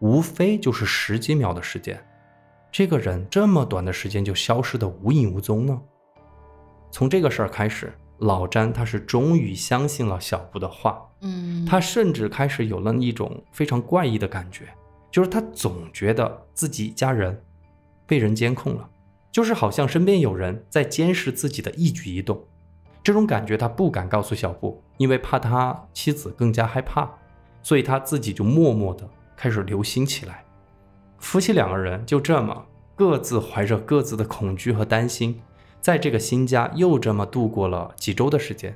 [0.00, 1.98] 无非就是十几秒的时间。
[2.70, 5.80] 这个人这么短的时间就消失的无影无踪呢？
[6.90, 7.90] 从这个事儿开始。
[8.18, 14.66] 老詹他是终于相信了小布的话，嗯，他甚至开始有了一种非常怪异的感觉，
[15.10, 17.42] 就是他总觉得自己家人
[18.06, 18.88] 被人监控了，
[19.32, 22.44] 就是好像身边有人在监视自己的一举一动。
[23.04, 27.06] 这种感觉他不敢告诉小布，因为怕他妻子更加害怕，
[27.62, 30.42] 所以他自己就默默的开始留心起来。
[31.18, 32.64] 夫妻两个人就这么
[32.96, 35.38] 各自怀着各自的恐惧和担心，
[35.82, 38.74] 在这个新家又这么度过了几周的时间。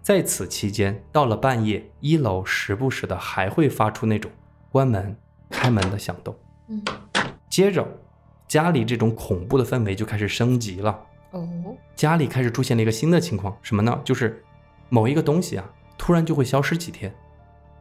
[0.00, 4.30] 在此期间，到了半夜，一楼时不时的还会发出那种
[4.70, 5.16] 关门、
[5.50, 6.32] 开门的响动。
[6.68, 6.80] 嗯，
[7.50, 7.84] 接着，
[8.46, 10.96] 家里这种恐怖的氛围就开始升级了。
[11.32, 14.00] 哦，家里开始出现了一个新的情况，什么呢？
[14.04, 14.42] 就是
[14.88, 15.64] 某一个东西啊，
[15.98, 17.14] 突然就会消失几天，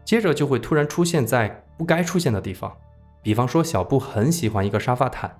[0.03, 2.75] 接着就会突然出现在不该出现的地方。
[3.21, 5.35] 比方说，小布很喜欢一个沙发毯，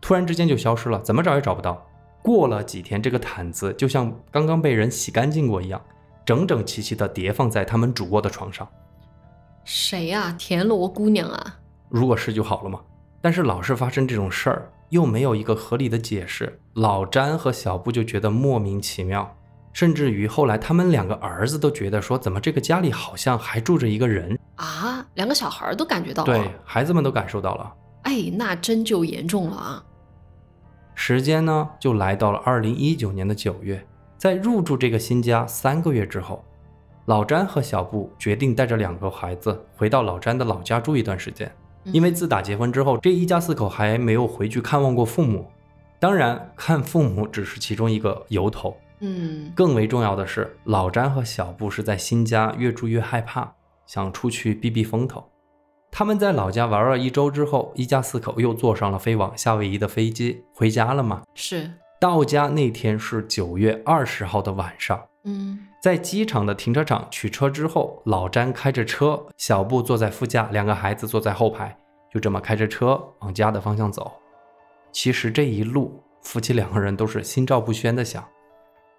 [0.00, 1.86] 突然之间就消失了，怎么找也找不到。
[2.22, 5.80] 过了几天，这个毯子就像刚刚被人洗干净过一样，
[6.24, 8.68] 整整齐齐地叠放在他们主卧的床上。
[9.64, 10.34] 谁呀？
[10.38, 11.58] 田螺姑娘啊？
[11.88, 12.80] 如果是就好了嘛。
[13.20, 19.36] 但是老是发生这种事儿，又没有一个合理的解释，老詹和小布就觉得莫名其妙，
[19.72, 25.06] 甚至于后来他们两个儿子都觉得说，怎么这个家里好像还住着一个人啊？
[25.14, 27.72] 两个小孩都感觉到了，对，孩子们都感受到了。
[28.02, 29.84] 哎，那真就严重了啊！
[30.94, 33.84] 时间呢，就来到了二零一九年的九月，
[34.16, 36.44] 在入住这个新家三个月之后，
[37.06, 41.50] 老詹和小布决定带着两个孩子回到老詹的老家住一段时间。
[41.92, 45.46] 因为自打结婚之后，这一家四口还没有回去看望过父母。
[45.98, 48.76] 当然，看父母只是其中一个由头。
[49.00, 53.52] 嗯，更为重要的是，老詹和小布是在新家越住越害怕，
[53.86, 55.24] 想出去避避风头。
[55.90, 61.22] 他们在老家玩了一周之后，一家四口又坐上了飞往夏威夷的飞机回家了嘛？
[61.34, 61.70] 是。
[61.98, 65.00] 到家那天是九月二十号的晚上。
[65.24, 71.78] 嗯，在机场的停车场取车之后，老詹开着车，小布坐在副驾，两个孩子坐在后排，
[72.12, 74.10] 就这么开着车往家的方向走。
[74.90, 78.26] 其实这一路，夫妻两个人都是心照不宣的想，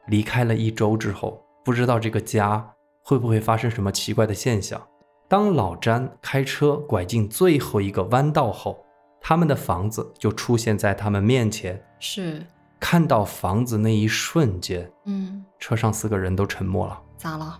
[0.07, 2.65] 离开了一周之后，不知道这个家
[3.01, 4.81] 会不会发生什么奇怪的现象。
[5.27, 8.81] 当老詹开车拐进最后一个弯道后，
[9.19, 11.83] 他们的房子就出现在他们面前。
[11.99, 12.41] 是。
[12.79, 17.01] 看到房子那一瞬间，嗯，车上四个人都沉默了。
[17.17, 17.59] 咋了？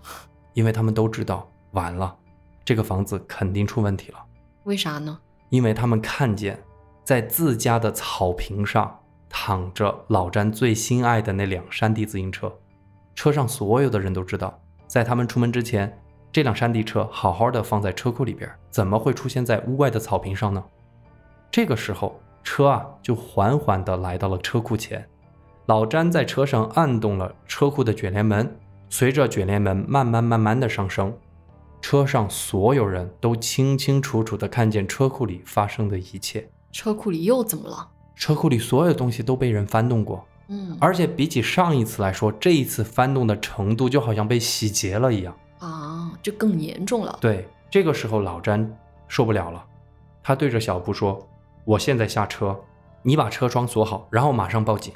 [0.54, 2.16] 因为他们都知道，完了，
[2.64, 4.18] 这个房子肯定出问题了。
[4.64, 5.18] 为啥呢？
[5.50, 6.58] 因为他们看见，
[7.02, 12.52] 在自家的草坪上躺着老詹最心爱的那辆山地自行车。
[13.14, 16.00] 车上所有的人都知道，在他们出门之前，
[16.30, 20.62] 这辆山地车好好的放在车库里边，怎么会出现在屋外的草坪上呢？
[21.50, 22.20] 这个时候。
[22.42, 25.06] 车啊，就缓缓地来到了车库前。
[25.66, 28.56] 老詹在车上按动了车库的卷帘门，
[28.88, 31.14] 随着卷帘门慢慢慢慢的上升，
[31.82, 36.48] 车上所有人都清清楚楚地看见车库里发生的一切。
[36.72, 37.86] 车库里又怎么了？
[38.16, 47.18] 车库里所有东西都被人翻动过，嗯，而且比起上一次来说，这一次翻动的程度就好像被洗劫了一样啊，就更严重了。
[47.20, 48.74] 对，这个时候老詹
[49.06, 49.62] 受不了了，
[50.22, 51.28] 他对着小布说。
[51.68, 52.58] 我现在下车，
[53.02, 54.94] 你把车窗锁好，然后马上报警。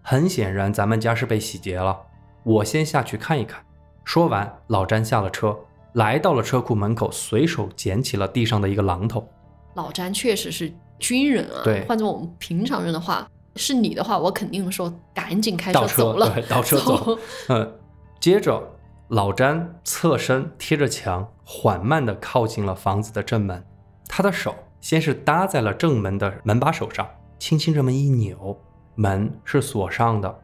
[0.00, 2.00] 很显然，咱们家是被洗劫了。
[2.44, 3.62] 我先下去看一看。
[4.04, 5.54] 说完，老詹下了车，
[5.92, 9.28] 来到了车库门口，随手捡起了地上的一个榔头。
[9.74, 17.18] 老詹确实是军人啊，对，换做我们平常人的话，是你的话，我肯定说赶紧开车走了，倒车走。
[17.50, 17.78] 嗯，
[18.18, 18.62] 接着
[19.08, 23.62] 老詹侧身贴着墙，缓慢地靠近了房子的正门，
[24.08, 24.54] 他的手。
[24.84, 28.54] 先是搭在了正门的门把手上，轻轻这么一扭，
[28.96, 30.42] 门是锁上的。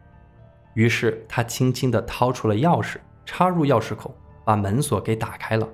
[0.73, 4.11] 于是他轻轻地掏出了钥匙，插入钥匙孔，
[4.43, 5.69] 把门锁给打开了。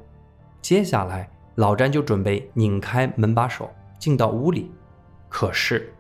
[0.61, 4.73] 接下来，老詹就准备拧开门把手进到屋里。
[5.29, 5.95] 可是，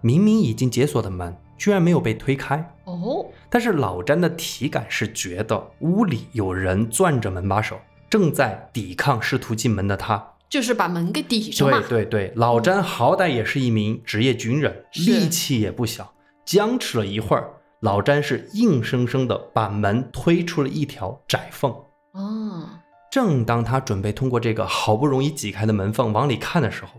[0.00, 3.26] 明明已经解锁的门居然没有被推开哦。
[3.50, 10.32] 但是老詹的体感是觉得屋里有人攥着门把手，正在抵抗试图进门的他。
[10.48, 11.80] 就是把门给抵上嘛。
[11.88, 16.12] 对对对，老詹好歹也是一名职业军人，力气也不小。
[16.44, 21.72] 僵持了一会儿，老詹是硬生生的把门推出了一条窄缝。
[22.12, 22.68] 哦。
[23.10, 26.90] 正当他准备通过这个好不容易挤开的门缝往里看的时候，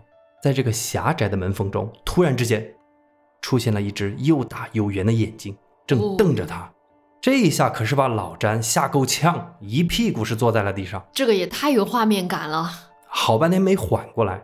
[0.42, 2.74] 在这个狭窄的门缝中，突然之间
[3.40, 5.56] 出现了一只又大又圆的眼睛，
[5.86, 6.68] 正瞪着他。
[7.20, 11.06] 这一下可是把老詹吓够呛，一屁股是坐在了地上。
[11.12, 12.70] 这个也太有画面感了。
[13.08, 14.42] 好半天没缓过来，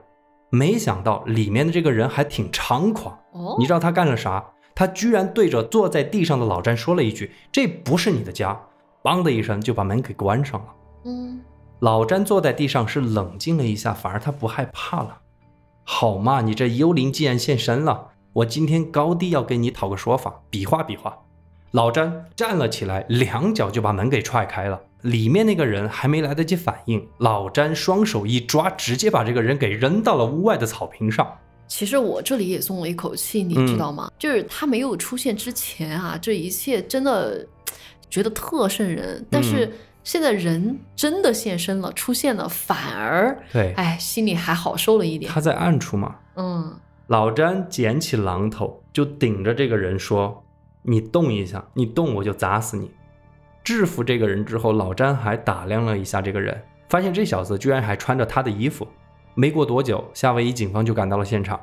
[0.51, 3.19] 没想到里面的这个人还挺猖狂。
[3.33, 4.45] 哦，你知道他干了啥？
[4.75, 8.61] 他居然对着坐在地上的老詹说了一句：“这不是你的家。”
[9.05, 10.67] 梆的一声就把门给关上了。
[11.05, 11.41] 嗯，
[11.81, 15.19] 老詹坐在地上是冷静了一下，反而他不害怕了。
[15.85, 21.19] 好嘛，你这幽灵既然现身了，我今天高低要跟你讨个说法，比划比划。
[21.73, 24.81] 老詹站了起来，两脚就把门给踹开了。
[25.05, 31.31] 里面那个人还没来得及反应，老詹双手一抓，直接把这个人给扔到了屋外的草坪上。
[31.69, 34.11] 其实我这里也松了一口气，你知道吗？
[34.19, 37.47] 就是他没有出现之前啊，这一切真的
[38.09, 39.23] 觉得特瘆人。
[39.31, 39.71] 但是
[40.03, 45.31] 现在人真的现身了，出现了，反而对，哎，心里还好受了一点。
[45.31, 46.17] 他在暗处嘛。
[46.37, 46.75] 嗯。
[47.09, 50.43] 老詹捡起榔头，就顶着这个人说
[50.81, 52.91] ：“你动一下，你动我就砸死你。”
[53.65, 58.87] 制服这个人之后，老詹还打量了一下这个人，发现这小子居然还穿着他的衣服。
[59.35, 61.59] 没过多久，夏威夷警方就赶到了现场。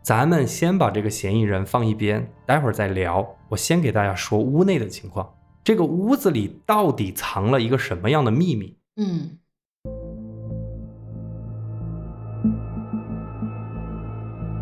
[0.00, 3.36] 咱们先把这个嫌疑人放一边，待会儿再聊。
[3.50, 5.34] 我先给大家说屋内的情况。
[5.62, 8.78] 这个屋子里到底藏了一个什么样的秘密？
[8.96, 9.38] 嗯，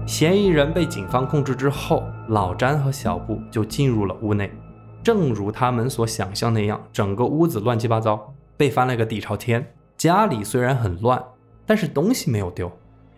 [0.05, 4.51] 嫌疑人被警方控制之后，老詹和小布就进入了屋内。
[5.07, 9.73] 正如他们所想象那样，整个屋子乱七八糟，被翻了个底朝天。
[9.97, 11.25] 家里虽然很乱。
[11.65, 12.69] 但是东西没有丢，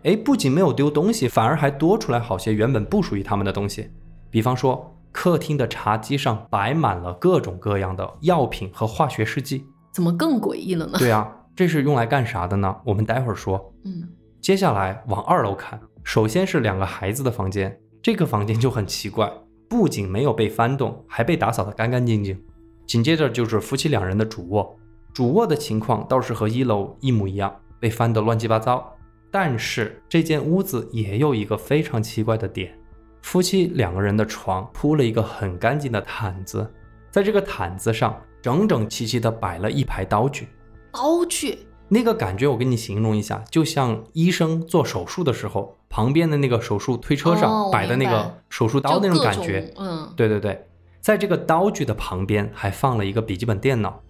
[0.03, 3.91] 哎，不仅没有丢东西，反而还多出来好些原本不属于他们的东西。
[4.29, 10.99] 比方说，客厅的茶几上摆满了各种各样的药品和化学试剂，怎么更诡异了呢？
[10.99, 12.77] 对啊，这是用来干啥的呢？
[12.85, 13.73] 我们待会儿说。
[13.87, 14.07] 嗯，
[14.43, 19.33] 接下来往二楼看，首先是两个孩子的房间，这个房间就很奇怪，
[19.69, 22.43] 不仅没有被翻动，还被打扫得干干净净。
[22.87, 24.77] 紧接着就是夫妻两人的主卧，
[25.13, 27.55] 主卧的情况倒是和一楼一模一样。
[27.81, 28.93] 被翻得乱七八糟，
[29.31, 32.77] 但是这间屋子也有一个非常奇怪的点：
[33.23, 36.69] 夫妻两个人的床铺了一个很干净的毯子，
[37.09, 40.49] 在这个毯子上整整齐齐地摆了一排刀具。
[40.91, 49.73] 刀具那个感觉，我给你形容一下，就像医生做手术的时候，旁边的那个手术推车上摆的那个手术刀那种感觉。
[49.77, 50.67] 嗯，对对对，
[51.01, 54.01] 在这个刀具的旁边还放了一个笔记本电脑，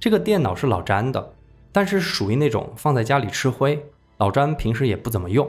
[0.00, 1.34] 这个电脑是老詹的。
[1.70, 3.86] 但是属于那种放在家里吃灰，
[4.16, 5.48] 老詹平时也不怎么用。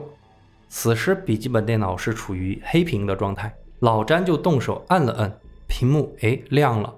[0.67, 6.93] 此时笔记本电脑是处于黑屏的状态，老詹就动手按了按，屏幕哎亮了，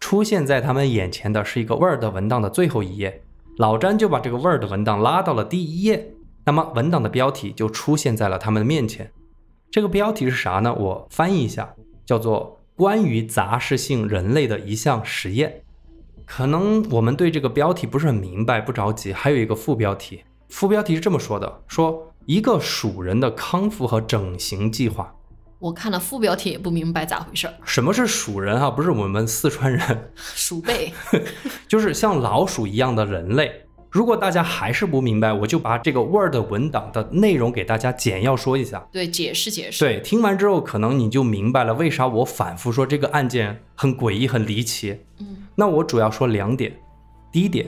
[0.00, 3.22] 出现在他们眼前的是一个 Word 文档的最后一页。
[3.56, 6.12] 老詹就把这个 Word 文档拉到了第一页，
[6.46, 9.10] 那么文档的标题就出现在了他们的面前。
[9.68, 10.72] 这个标题是啥呢？
[10.72, 11.74] 我翻译一下，
[12.06, 15.50] 叫做《关于杂食性人类的一项实验》。
[16.24, 19.12] 可能我们对这个标题不是很明白，不着急。
[19.12, 25.12] 还有一个副标题，副标题是这么说的：说一个鼠人的康复和整形计划。
[25.58, 27.48] 我看了副标题也不明白咋回事。
[27.64, 28.70] 什么是鼠人哈？
[28.70, 30.92] 不是我们四川人， 鼠辈，
[31.66, 33.65] 就是像老鼠一样的人类。
[33.96, 38.86] 如果大家还是不明白，我就把这个 Word 文档的内容给大家简要说一下。
[38.92, 39.82] 对，解释解释。
[39.82, 44.98] 对，听完之后可能你就明白了为啥我反复说这个案件很诡异、很离奇。
[45.18, 46.76] 嗯，那我主要说两点。
[47.32, 47.66] 第一点，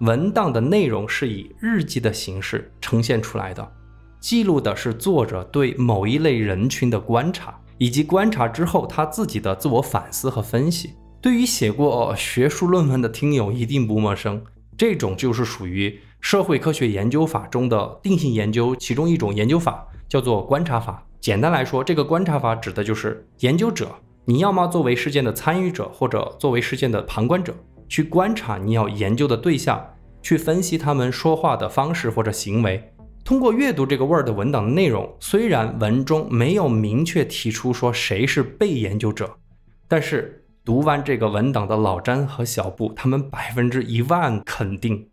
[0.00, 3.66] 文档的内容是以日记的形式呈现出来的，
[4.20, 10.90] 记录的是作者对某一类人群的观察，以及观察之后他自己的自我反思和分析。
[11.22, 14.44] 对于写过学术论文的听友一定不陌生。
[14.76, 21.06] 这种就是属于社会科学研究法中的定性研究其中一种研究法，叫做观察法。
[21.20, 27.54] 简单来说，这个观察法指的就是研究者，你要么作为事件的参与者，或者作为事件的旁观者，
[27.88, 32.92] 去观察你要研究的对象，去分析他们说话的方式或者行为。
[33.24, 39.36] 通过阅读这个 Word 文档的内容，虽然文中没有明确提出说谁是被研究者，
[39.88, 40.35] 但是。
[40.66, 45.08] 读完这个文档的老詹和小布，他们百分之一万肯定，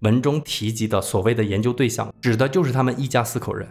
[0.00, 3.66] 文中提及的所谓的研究对象，指的就是他们一家四口人。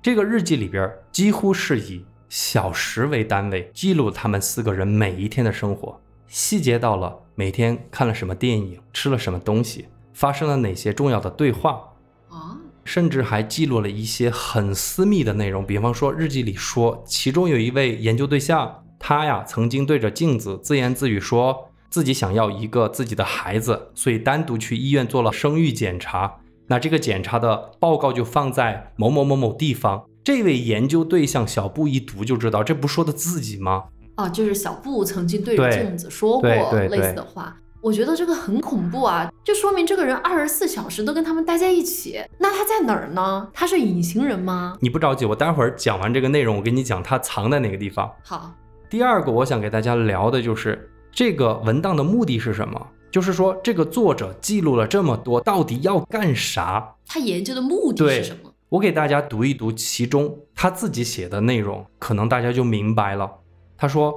[0.00, 11.82] 这个日记里边几乎是以小时为单位记录他们四个人每一天的生活，细节到了每天看了什么电影，吃了什么东西，发生了哪些重要的对话
[12.30, 18.84] 啊，甚至还记录了一些很私密的内容，比方说日记里说，其中有一位研究对象。
[18.98, 26.36] 他呀，曾经对着镜子自言自语，说自己想要一个自己的孩子，所以单独去医院做了生育检查。
[26.66, 30.04] 那这个检查的报告就放在某某某某地方。
[30.22, 33.84] 这位研究对象小布一读就知道，这不说的自己吗？
[34.16, 37.56] 啊，就是小布曾经对着镜子说过类似的话。
[37.80, 42.20] 我觉得这个很恐怖啊，就说明这个人二十四小时都跟他们待在一起。
[42.36, 43.48] 那他在哪儿呢？
[43.54, 44.76] 他是隐形人吗？
[44.80, 48.12] 你不着急，我待会儿讲完这个内容，我跟你讲他藏在哪个地方。
[48.24, 48.52] 好。
[48.90, 52.86] 第二个，我想给大家聊的就是这个文档的目的是什么？
[53.10, 56.94] 就是说，这个作者记录了这么多，到底要干啥？
[57.06, 58.50] 他研究的目的是什么？
[58.70, 63.30] 我给大家读一读其中他自己写的内容，可能大家就明白了。
[63.76, 64.14] 他说：“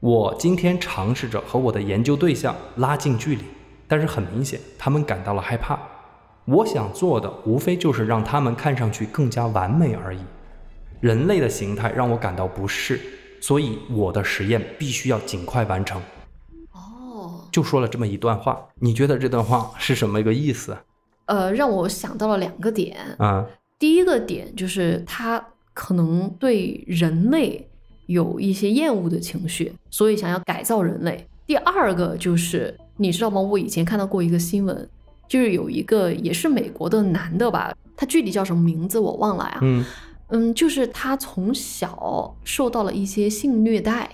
[0.00, 3.42] 我今天尝试着和我的研究对象拉近距离，
[3.86, 5.78] 但是很明显，他们感到了害怕。
[6.46, 10.20] 我想做的无非就是让他们看上去更加完美而已。
[11.00, 12.98] 人类的形态让我感到不适，
[13.46, 16.00] 所以我的实验必须要尽快完成。
[16.72, 20.74] 哦，就说了这么一段话，你觉得这段话是什么一个意思？
[21.26, 22.96] 呃，让我想到了两个点。
[23.18, 23.44] 啊，
[23.78, 27.68] 第一个点就是他可能对人类
[28.06, 31.28] 有一些厌恶的情绪，所以想要改造人类。
[31.46, 33.38] 第二个就是你知道吗？
[33.38, 34.88] 我以前看到过一个新闻，
[35.28, 39.58] 就是有一个也是美国的男的吧，他具体叫什么名字我忘了呀。
[39.60, 39.84] 嗯
[40.34, 44.10] 嗯，就是他从小受到了一些性虐待，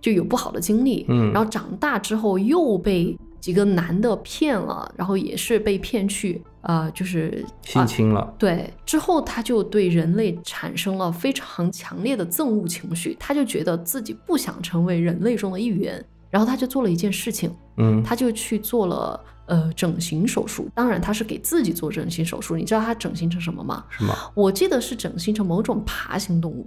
[0.00, 8.32] 就有不好的经历，嗯然后长大之后又被几个男的骗了，然后也是被骗去，呃，就是性侵了。
[8.38, 23.84] 对，之后他就对人类产生了非常强烈的憎恶情绪，他就觉得自己不想成为人类中的一员，然后他就做了一件事情，嗯，他就去做了呃整形手术，当然他是给自己做整形手术，你知道他整形成什么吗？
[23.90, 24.14] 是吗？
[24.34, 26.66] 我记得是整形成某种爬行动物，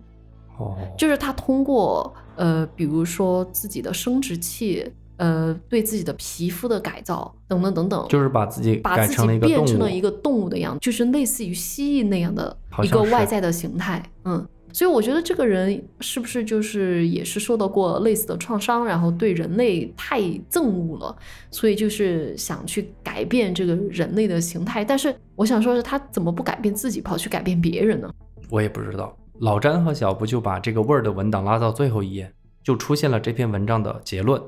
[0.58, 9.66] 哦，就是他通过呃，比如说自己的生殖器，呃，对自己的皮肤的改造等等等等，就是把自己把自己变。
[9.66, 14.04] 成了一个动物的样子，就是类似于蜥蜴那样的一个外在的形态。
[14.26, 21.16] 嗯，所以我觉得这个人是不是就是也是受到过类似的创伤，然后对人类太憎恶了，
[21.50, 24.86] 所以就是想去改变这个人类的形态。
[24.86, 28.10] 但是我想说，是他怎么不改变自己，跑去改变别人呢？
[28.50, 29.18] 我也不知道。
[29.40, 32.32] 老詹和小布就把这个 Word 文档拉到最后一页，
[32.64, 34.42] 就出现了这篇文章的结论。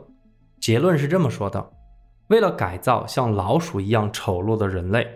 [0.59, 1.63] 结论是这么说的：
[2.28, 5.07] 为了改造像老鼠一样丑陋的人类，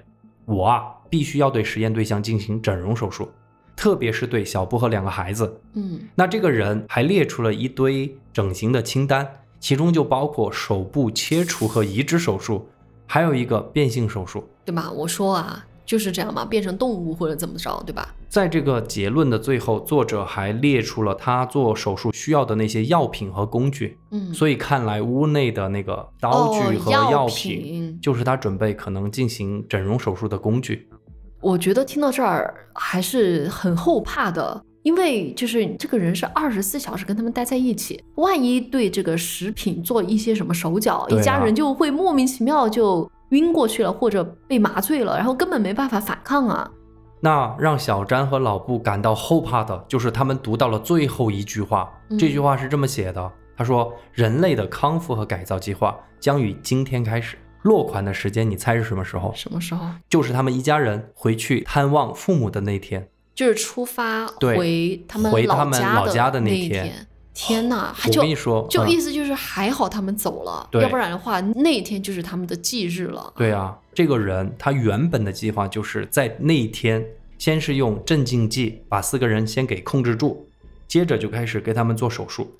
[0.45, 3.27] 我啊必须要对实验对象进行整容手术，
[3.83, 5.59] 特别是对小布和两个孩子。
[5.73, 9.27] 嗯那这个人还列出了一堆整形的清单，
[9.59, 12.65] 其中就包括手部切除和移植手术，
[13.05, 14.47] 还有一个变性手术。
[14.63, 14.89] 对吧？
[14.89, 18.15] 我说啊，就是这样嘛，变成动物或者怎么着，对吧？
[18.29, 23.97] 在这个结论的最后，作者还列出了他做手术需要的那些药品和工具。
[24.11, 30.87] 嗯，所以看来屋内的那个刀具和哦药品，品就是他准备可能进行整容手术的工具。
[31.43, 46.71] 我觉得听到这儿还是很后怕的，因为就是这个人是二十四小时跟他们待在一起，万一对这个食品做一些什么手脚，啊一家人就会莫名其妙就晕过去了，或者被麻醉了，然后根本没办法反抗啊。
[47.19, 57.37] 那让小詹和老布感到后怕的就是他们读到了最后一句话，嗯这句话是这么写的：他说，人类的康复和改造计划将于今天开始。
[57.63, 59.33] 落款的时间，你猜是什么时候？
[59.35, 59.87] 什么时候？
[60.07, 63.09] 就是他们一家人回去探望父母的那天。
[63.35, 73.33] 就是出发回他们回他们老家的那那一天天呐，还我跟你说，嗯就意思就是还好他们走了，对要不然的话那一天就是他们的忌日了。
[73.35, 77.03] 对啊，这个人他原本的计划就是在那一天，
[77.39, 80.47] 先是用镇静剂把四个人先给控制住，
[80.87, 82.55] 接着就开始给他们做手术。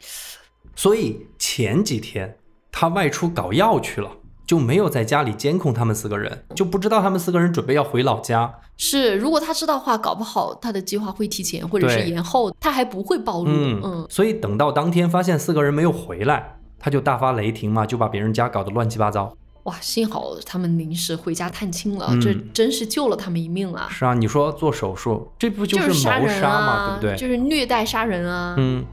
[0.76, 2.36] 所以前几天
[2.72, 4.10] 他外出搞药去了，
[4.46, 8.54] 就没有在家里监控他们四个人，就不知道他们四个人准备要回老家。
[8.78, 13.46] 是，如果他知道的话，搞不好他的计划会提前或者是延后，他还不会暴露。
[13.48, 19.36] 嗯嗯，所以等到当天发现四个人没有回来，他就大发雷霆嘛，就把别人家搞得乱七八糟。
[19.64, 23.88] 哇，幸好他们临时回家探亲了，嗯这真是救了他们一命啊！
[23.90, 27.18] 是啊，你说做手术，这不就是谋杀嘛，对不对？
[27.18, 28.56] 就是虐待杀人啊。
[28.58, 28.84] 嗯。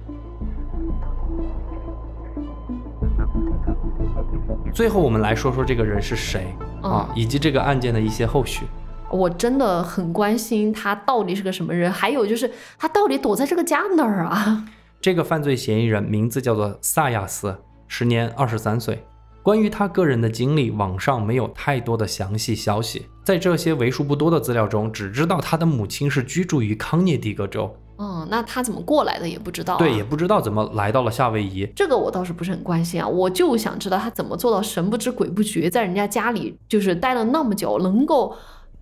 [4.73, 8.67] 最后，我们来说说这个人是谁啊，嗯以及这个案件的一些后续。
[9.11, 14.65] 我真的很关心他到底是个什么人，还有就是他到底躲在这个家哪儿啊？
[15.01, 17.57] 这个犯罪嫌疑人名字叫做萨亚斯，
[17.89, 19.05] 时年二十三岁。
[19.43, 23.07] 关于他个人的经历，网上没有太多的详细消息。
[23.25, 29.79] 在这些为数不多的资料中，只知道他的母亲是居住于康涅狄格州，嗯，那他怎么过来的也不知道、啊。
[29.79, 31.71] 对，也不知道怎么来到了夏威夷。
[31.77, 38.35] 这个我倒是不是很关心啊，我就想知道他怎么做到神不知鬼不觉，在人家家里就是待了那么久，能够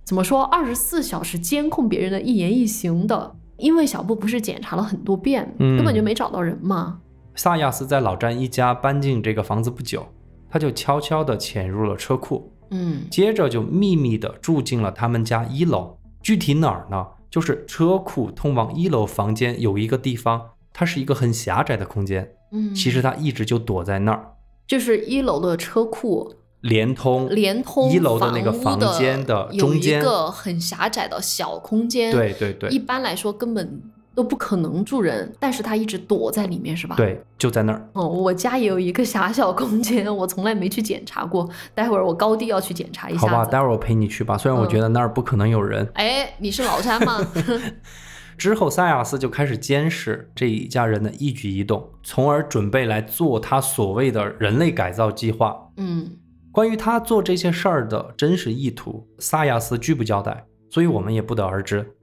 [0.05, 3.35] 怎么说二十四小时监控别人的一言一行的。
[3.57, 7.01] 因为小布不是检查了很多遍，嗯根本就没找到人嘛。
[7.35, 10.07] 萨亚斯在老詹一家搬进这个房子不久，
[10.49, 15.99] 他就悄悄地潜入了车库，嗯接着就秘密地住进了他们家一楼。
[16.23, 17.05] 具体哪儿呢？
[17.31, 22.33] 就是车库通往一楼房间有一个地方，它是一个很狭窄的空间。
[22.51, 24.33] 嗯，其实他一直就躲在那儿，
[24.67, 32.11] 就是一楼的车库连通连通一楼的那个房房间的中间一个很狭窄的小空间。
[32.11, 33.83] 对对对一般来说根本
[34.19, 36.97] 都不可能住人，但是他一直躲在里面，是吧？
[36.97, 37.89] 对，就在那儿。
[37.93, 41.49] 哦，我家也有一个狭小空间，我从来没去检查过。
[41.73, 43.21] 待会儿我高低要去检查一下。
[43.21, 44.37] 好吧，待会儿我陪你去吧。
[44.37, 45.89] 虽然我觉得那儿不可能有人。
[45.95, 47.25] 哎，你是老三吗？
[48.37, 55.57] 之后，萨亚斯就开始监视这一家人的一举一动，从而准备来做他所谓的人类改造计划。
[55.77, 56.11] 嗯，
[56.51, 61.95] 关于他做这些事儿的真实意图，萨亚斯拒不交代，所以我们也不得而知。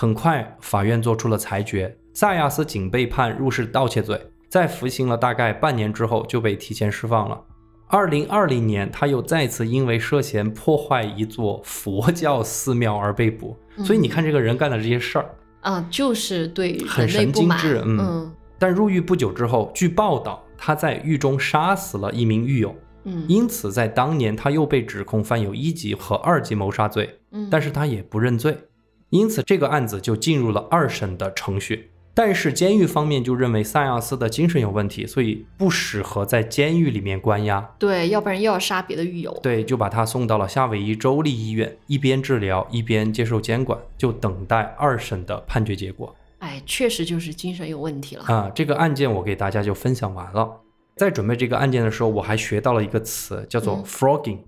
[0.00, 4.16] 很快，法院做出了裁决，萨亚斯仅被判入室盗窃罪，
[4.48, 7.36] 在服刑了大概半年之后就被提前释放了。
[7.88, 13.56] 二零二零年，他又再次因为涉嫌破坏一座佛教寺庙而被捕。
[13.78, 15.34] 所以你看，这个人干的这些事儿。
[15.62, 18.32] 啊，就是对很神经质，嗯。
[18.56, 22.72] 但入狱不久之后，据报道，他在狱中杀死了一名狱友，
[23.02, 23.24] 嗯。
[23.26, 27.48] 因此，在当年他又被指控犯有一级和二级谋杀罪，嗯。
[27.50, 28.56] 但是他也不认罪，
[29.10, 31.90] 因此这个案子就进入了二审的程序。
[32.14, 37.60] 但是监狱方面就认为萨亚斯的精神有问题，所以不适合在监狱里面关押。
[37.78, 39.38] 对，要不然又要杀别的狱友。
[39.40, 46.12] 对，就把他送到了夏威夷州立医院，一边治疗一边接受监管，就等待二审的判决结果。
[46.40, 48.50] 哎，确实就是精神有问题了啊！
[48.52, 50.50] 这个案件我给大家就分享完了。
[50.96, 54.38] 在准备这个案件的时候，我还学到了一个词，叫做 “frogging”。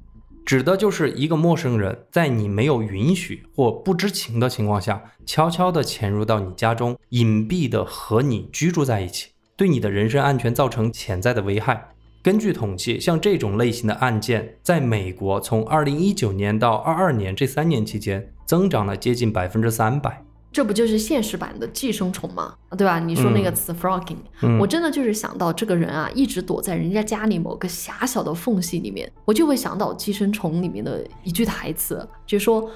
[0.51, 11.91] 指的就是一个陌生人，在你没有允许或不知情的情况下，悄悄地潜入到你家中，隐蔽地和你居住在一起，对你的人身安全造成潜在的危害。
[12.21, 20.21] 根据统计，像这种类型的案件，在美国从2019年到22年这三年期间，增长了接近百分之三百。
[20.53, 22.55] 这不就是现实版的寄生虫吗？
[22.77, 22.99] 对吧？
[22.99, 24.17] 你说那个词 frogging，
[24.59, 32.69] 我真的就是想到这个人啊，一直躲在人家家里某个狭小的缝隙里面，我就会想到寄生虫里面的一句台词，就是说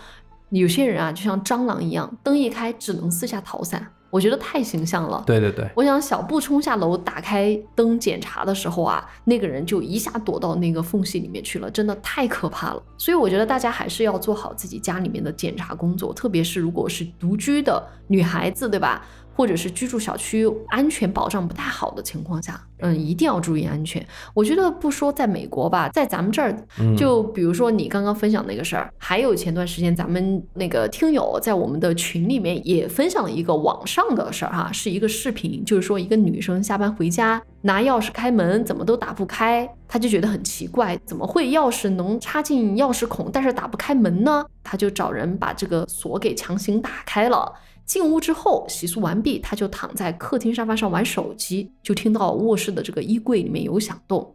[0.51, 3.85] 有些人啊，就像蟑螂一样，灯一开只能四下逃散。
[4.15, 5.25] 我觉得太形象了。
[5.27, 12.81] 对对对，我想小布冲下楼打开灯检查的时候啊，那个人就一下躲到那个缝隙里面去了，真的太可怕了。
[12.97, 19.05] 所以我觉得大家还是要做好自己家里面的检查工作，特别是如果是独居的女孩子，对吧？
[19.35, 24.05] 或者是居住小区安全保障不太好的情况下，嗯，一定要注意安全。
[24.32, 26.57] 我觉得不说在美国吧，在咱们这儿，
[26.97, 44.45] 就比如说你刚刚分享那个事儿，还有前段时间咱们那个听友在我们的群里面也分享了一个网上的事儿哈，是一个视频，就是说一个女生下班回家拿钥匙开门，怎么都打不开，她就觉得很奇怪，怎么会钥匙能插进钥匙孔，但是打不开门呢？
[44.62, 47.53] 她就找人把这个锁给强行打开了。
[47.87, 54.35] 进屋之后洗漱完毕，他就躺在客厅沙发上玩手机，就听到卧室的这个衣柜里面有响动。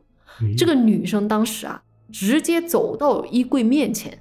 [0.58, 1.82] 这个女生当时啊，
[2.12, 4.20] 直接走到衣柜面前，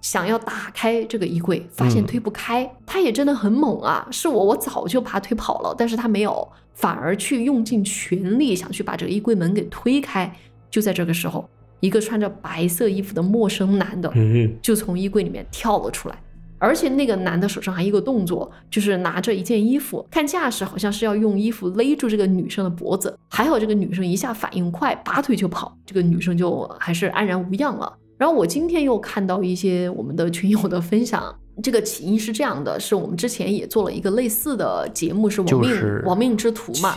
[0.00, 2.68] 想要打开这个衣柜，发现推不开。
[2.84, 4.08] 她也真的很猛啊！
[4.10, 10.34] 是我，我早就把她推跑了，但是她没有，反而去用尽全力想去把这个衣柜门给推开。
[10.70, 11.48] 就在这个时候，
[11.80, 14.12] 一个穿着白色衣服的陌生男的
[14.60, 16.20] 就从衣柜里面跳了出来。
[16.64, 23.16] 而且那个男的手上还一个动作，就是拿着一件衣服，看架势好像是要用衣服勒住这个女生的脖子。
[23.28, 27.92] 还好这个女生一下反应快，拔腿就跑，这个女生就还是安然无恙了。
[28.16, 36.94] 然后我今天又看到一些我们的群友的分享，这个起因是这样的：是我们之前也做了一个类似的节目，是亡命亡命之徒嘛？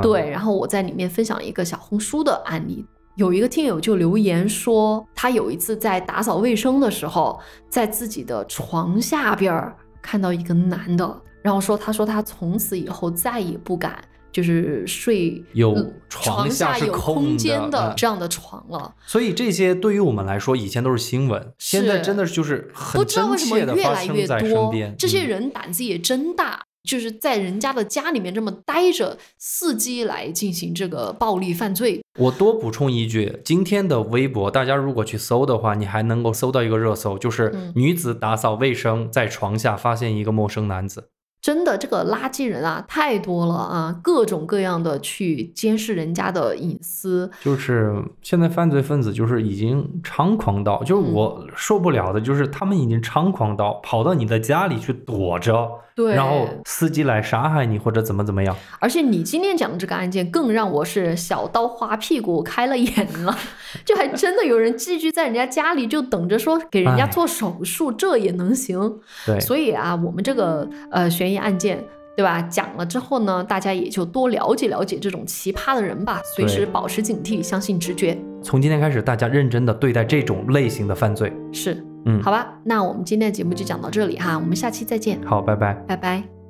[0.00, 0.30] 对。
[0.30, 2.84] 然后我在里面分享了一个小红书的案例。
[3.16, 7.38] 有一个听友就留言说，他有一次在打扫卫生的时候，
[7.68, 14.02] 在自己的床下边看到一个男的，然后说，他说他从此以后再也不敢
[14.32, 15.76] 就是睡有
[16.08, 18.94] 床下有空间的这样的床了。
[19.06, 24.72] 所以这些对于我们来说，以前都是新闻，现在真的就是不知道为什么越来越多。
[24.96, 26.62] 这些嗯人胆子也真大。
[26.82, 32.01] 就是在人家的家里面这么待着，伺机来进行这个暴力犯罪。
[32.18, 41.08] 我多补充一句，今天的微博，大家如果去搜的话，你还能够搜到一个热搜，就是女子打扫卫生，在床下发现一个陌生男子。
[41.40, 43.98] 真的，这个垃圾人啊，太多了啊！
[44.00, 58.56] 各种各样的去监视人家的隐私，就是现在犯罪分子就是已经猖狂到，就是我受不了的，就是他们已经猖狂到跑到你的家里去躲着，对，然后司机来杀害你或者怎么怎么样。
[58.80, 63.36] 而且你今天讲的这个案件，更让我是小刀划屁股开了眼了，
[63.84, 69.00] 就还真的有人寄居在人家家里，就等着说给人家做手术，这也能行？
[69.26, 71.84] 对，所以啊，我们这个呃悬疑案件，
[72.16, 72.40] 对吧？
[72.42, 78.16] 讲了之后呢，大家也就多了解了解这种奇葩的人吧，随时保持警惕，相信直觉。
[78.42, 81.32] 从今天开始，大家认真的对待这种类型的犯罪。
[81.52, 85.20] 是，嗯，好吧，那我们今天的节目就讲到这里哈，我们下期再见。
[85.24, 86.41] 好，拜拜，拜拜。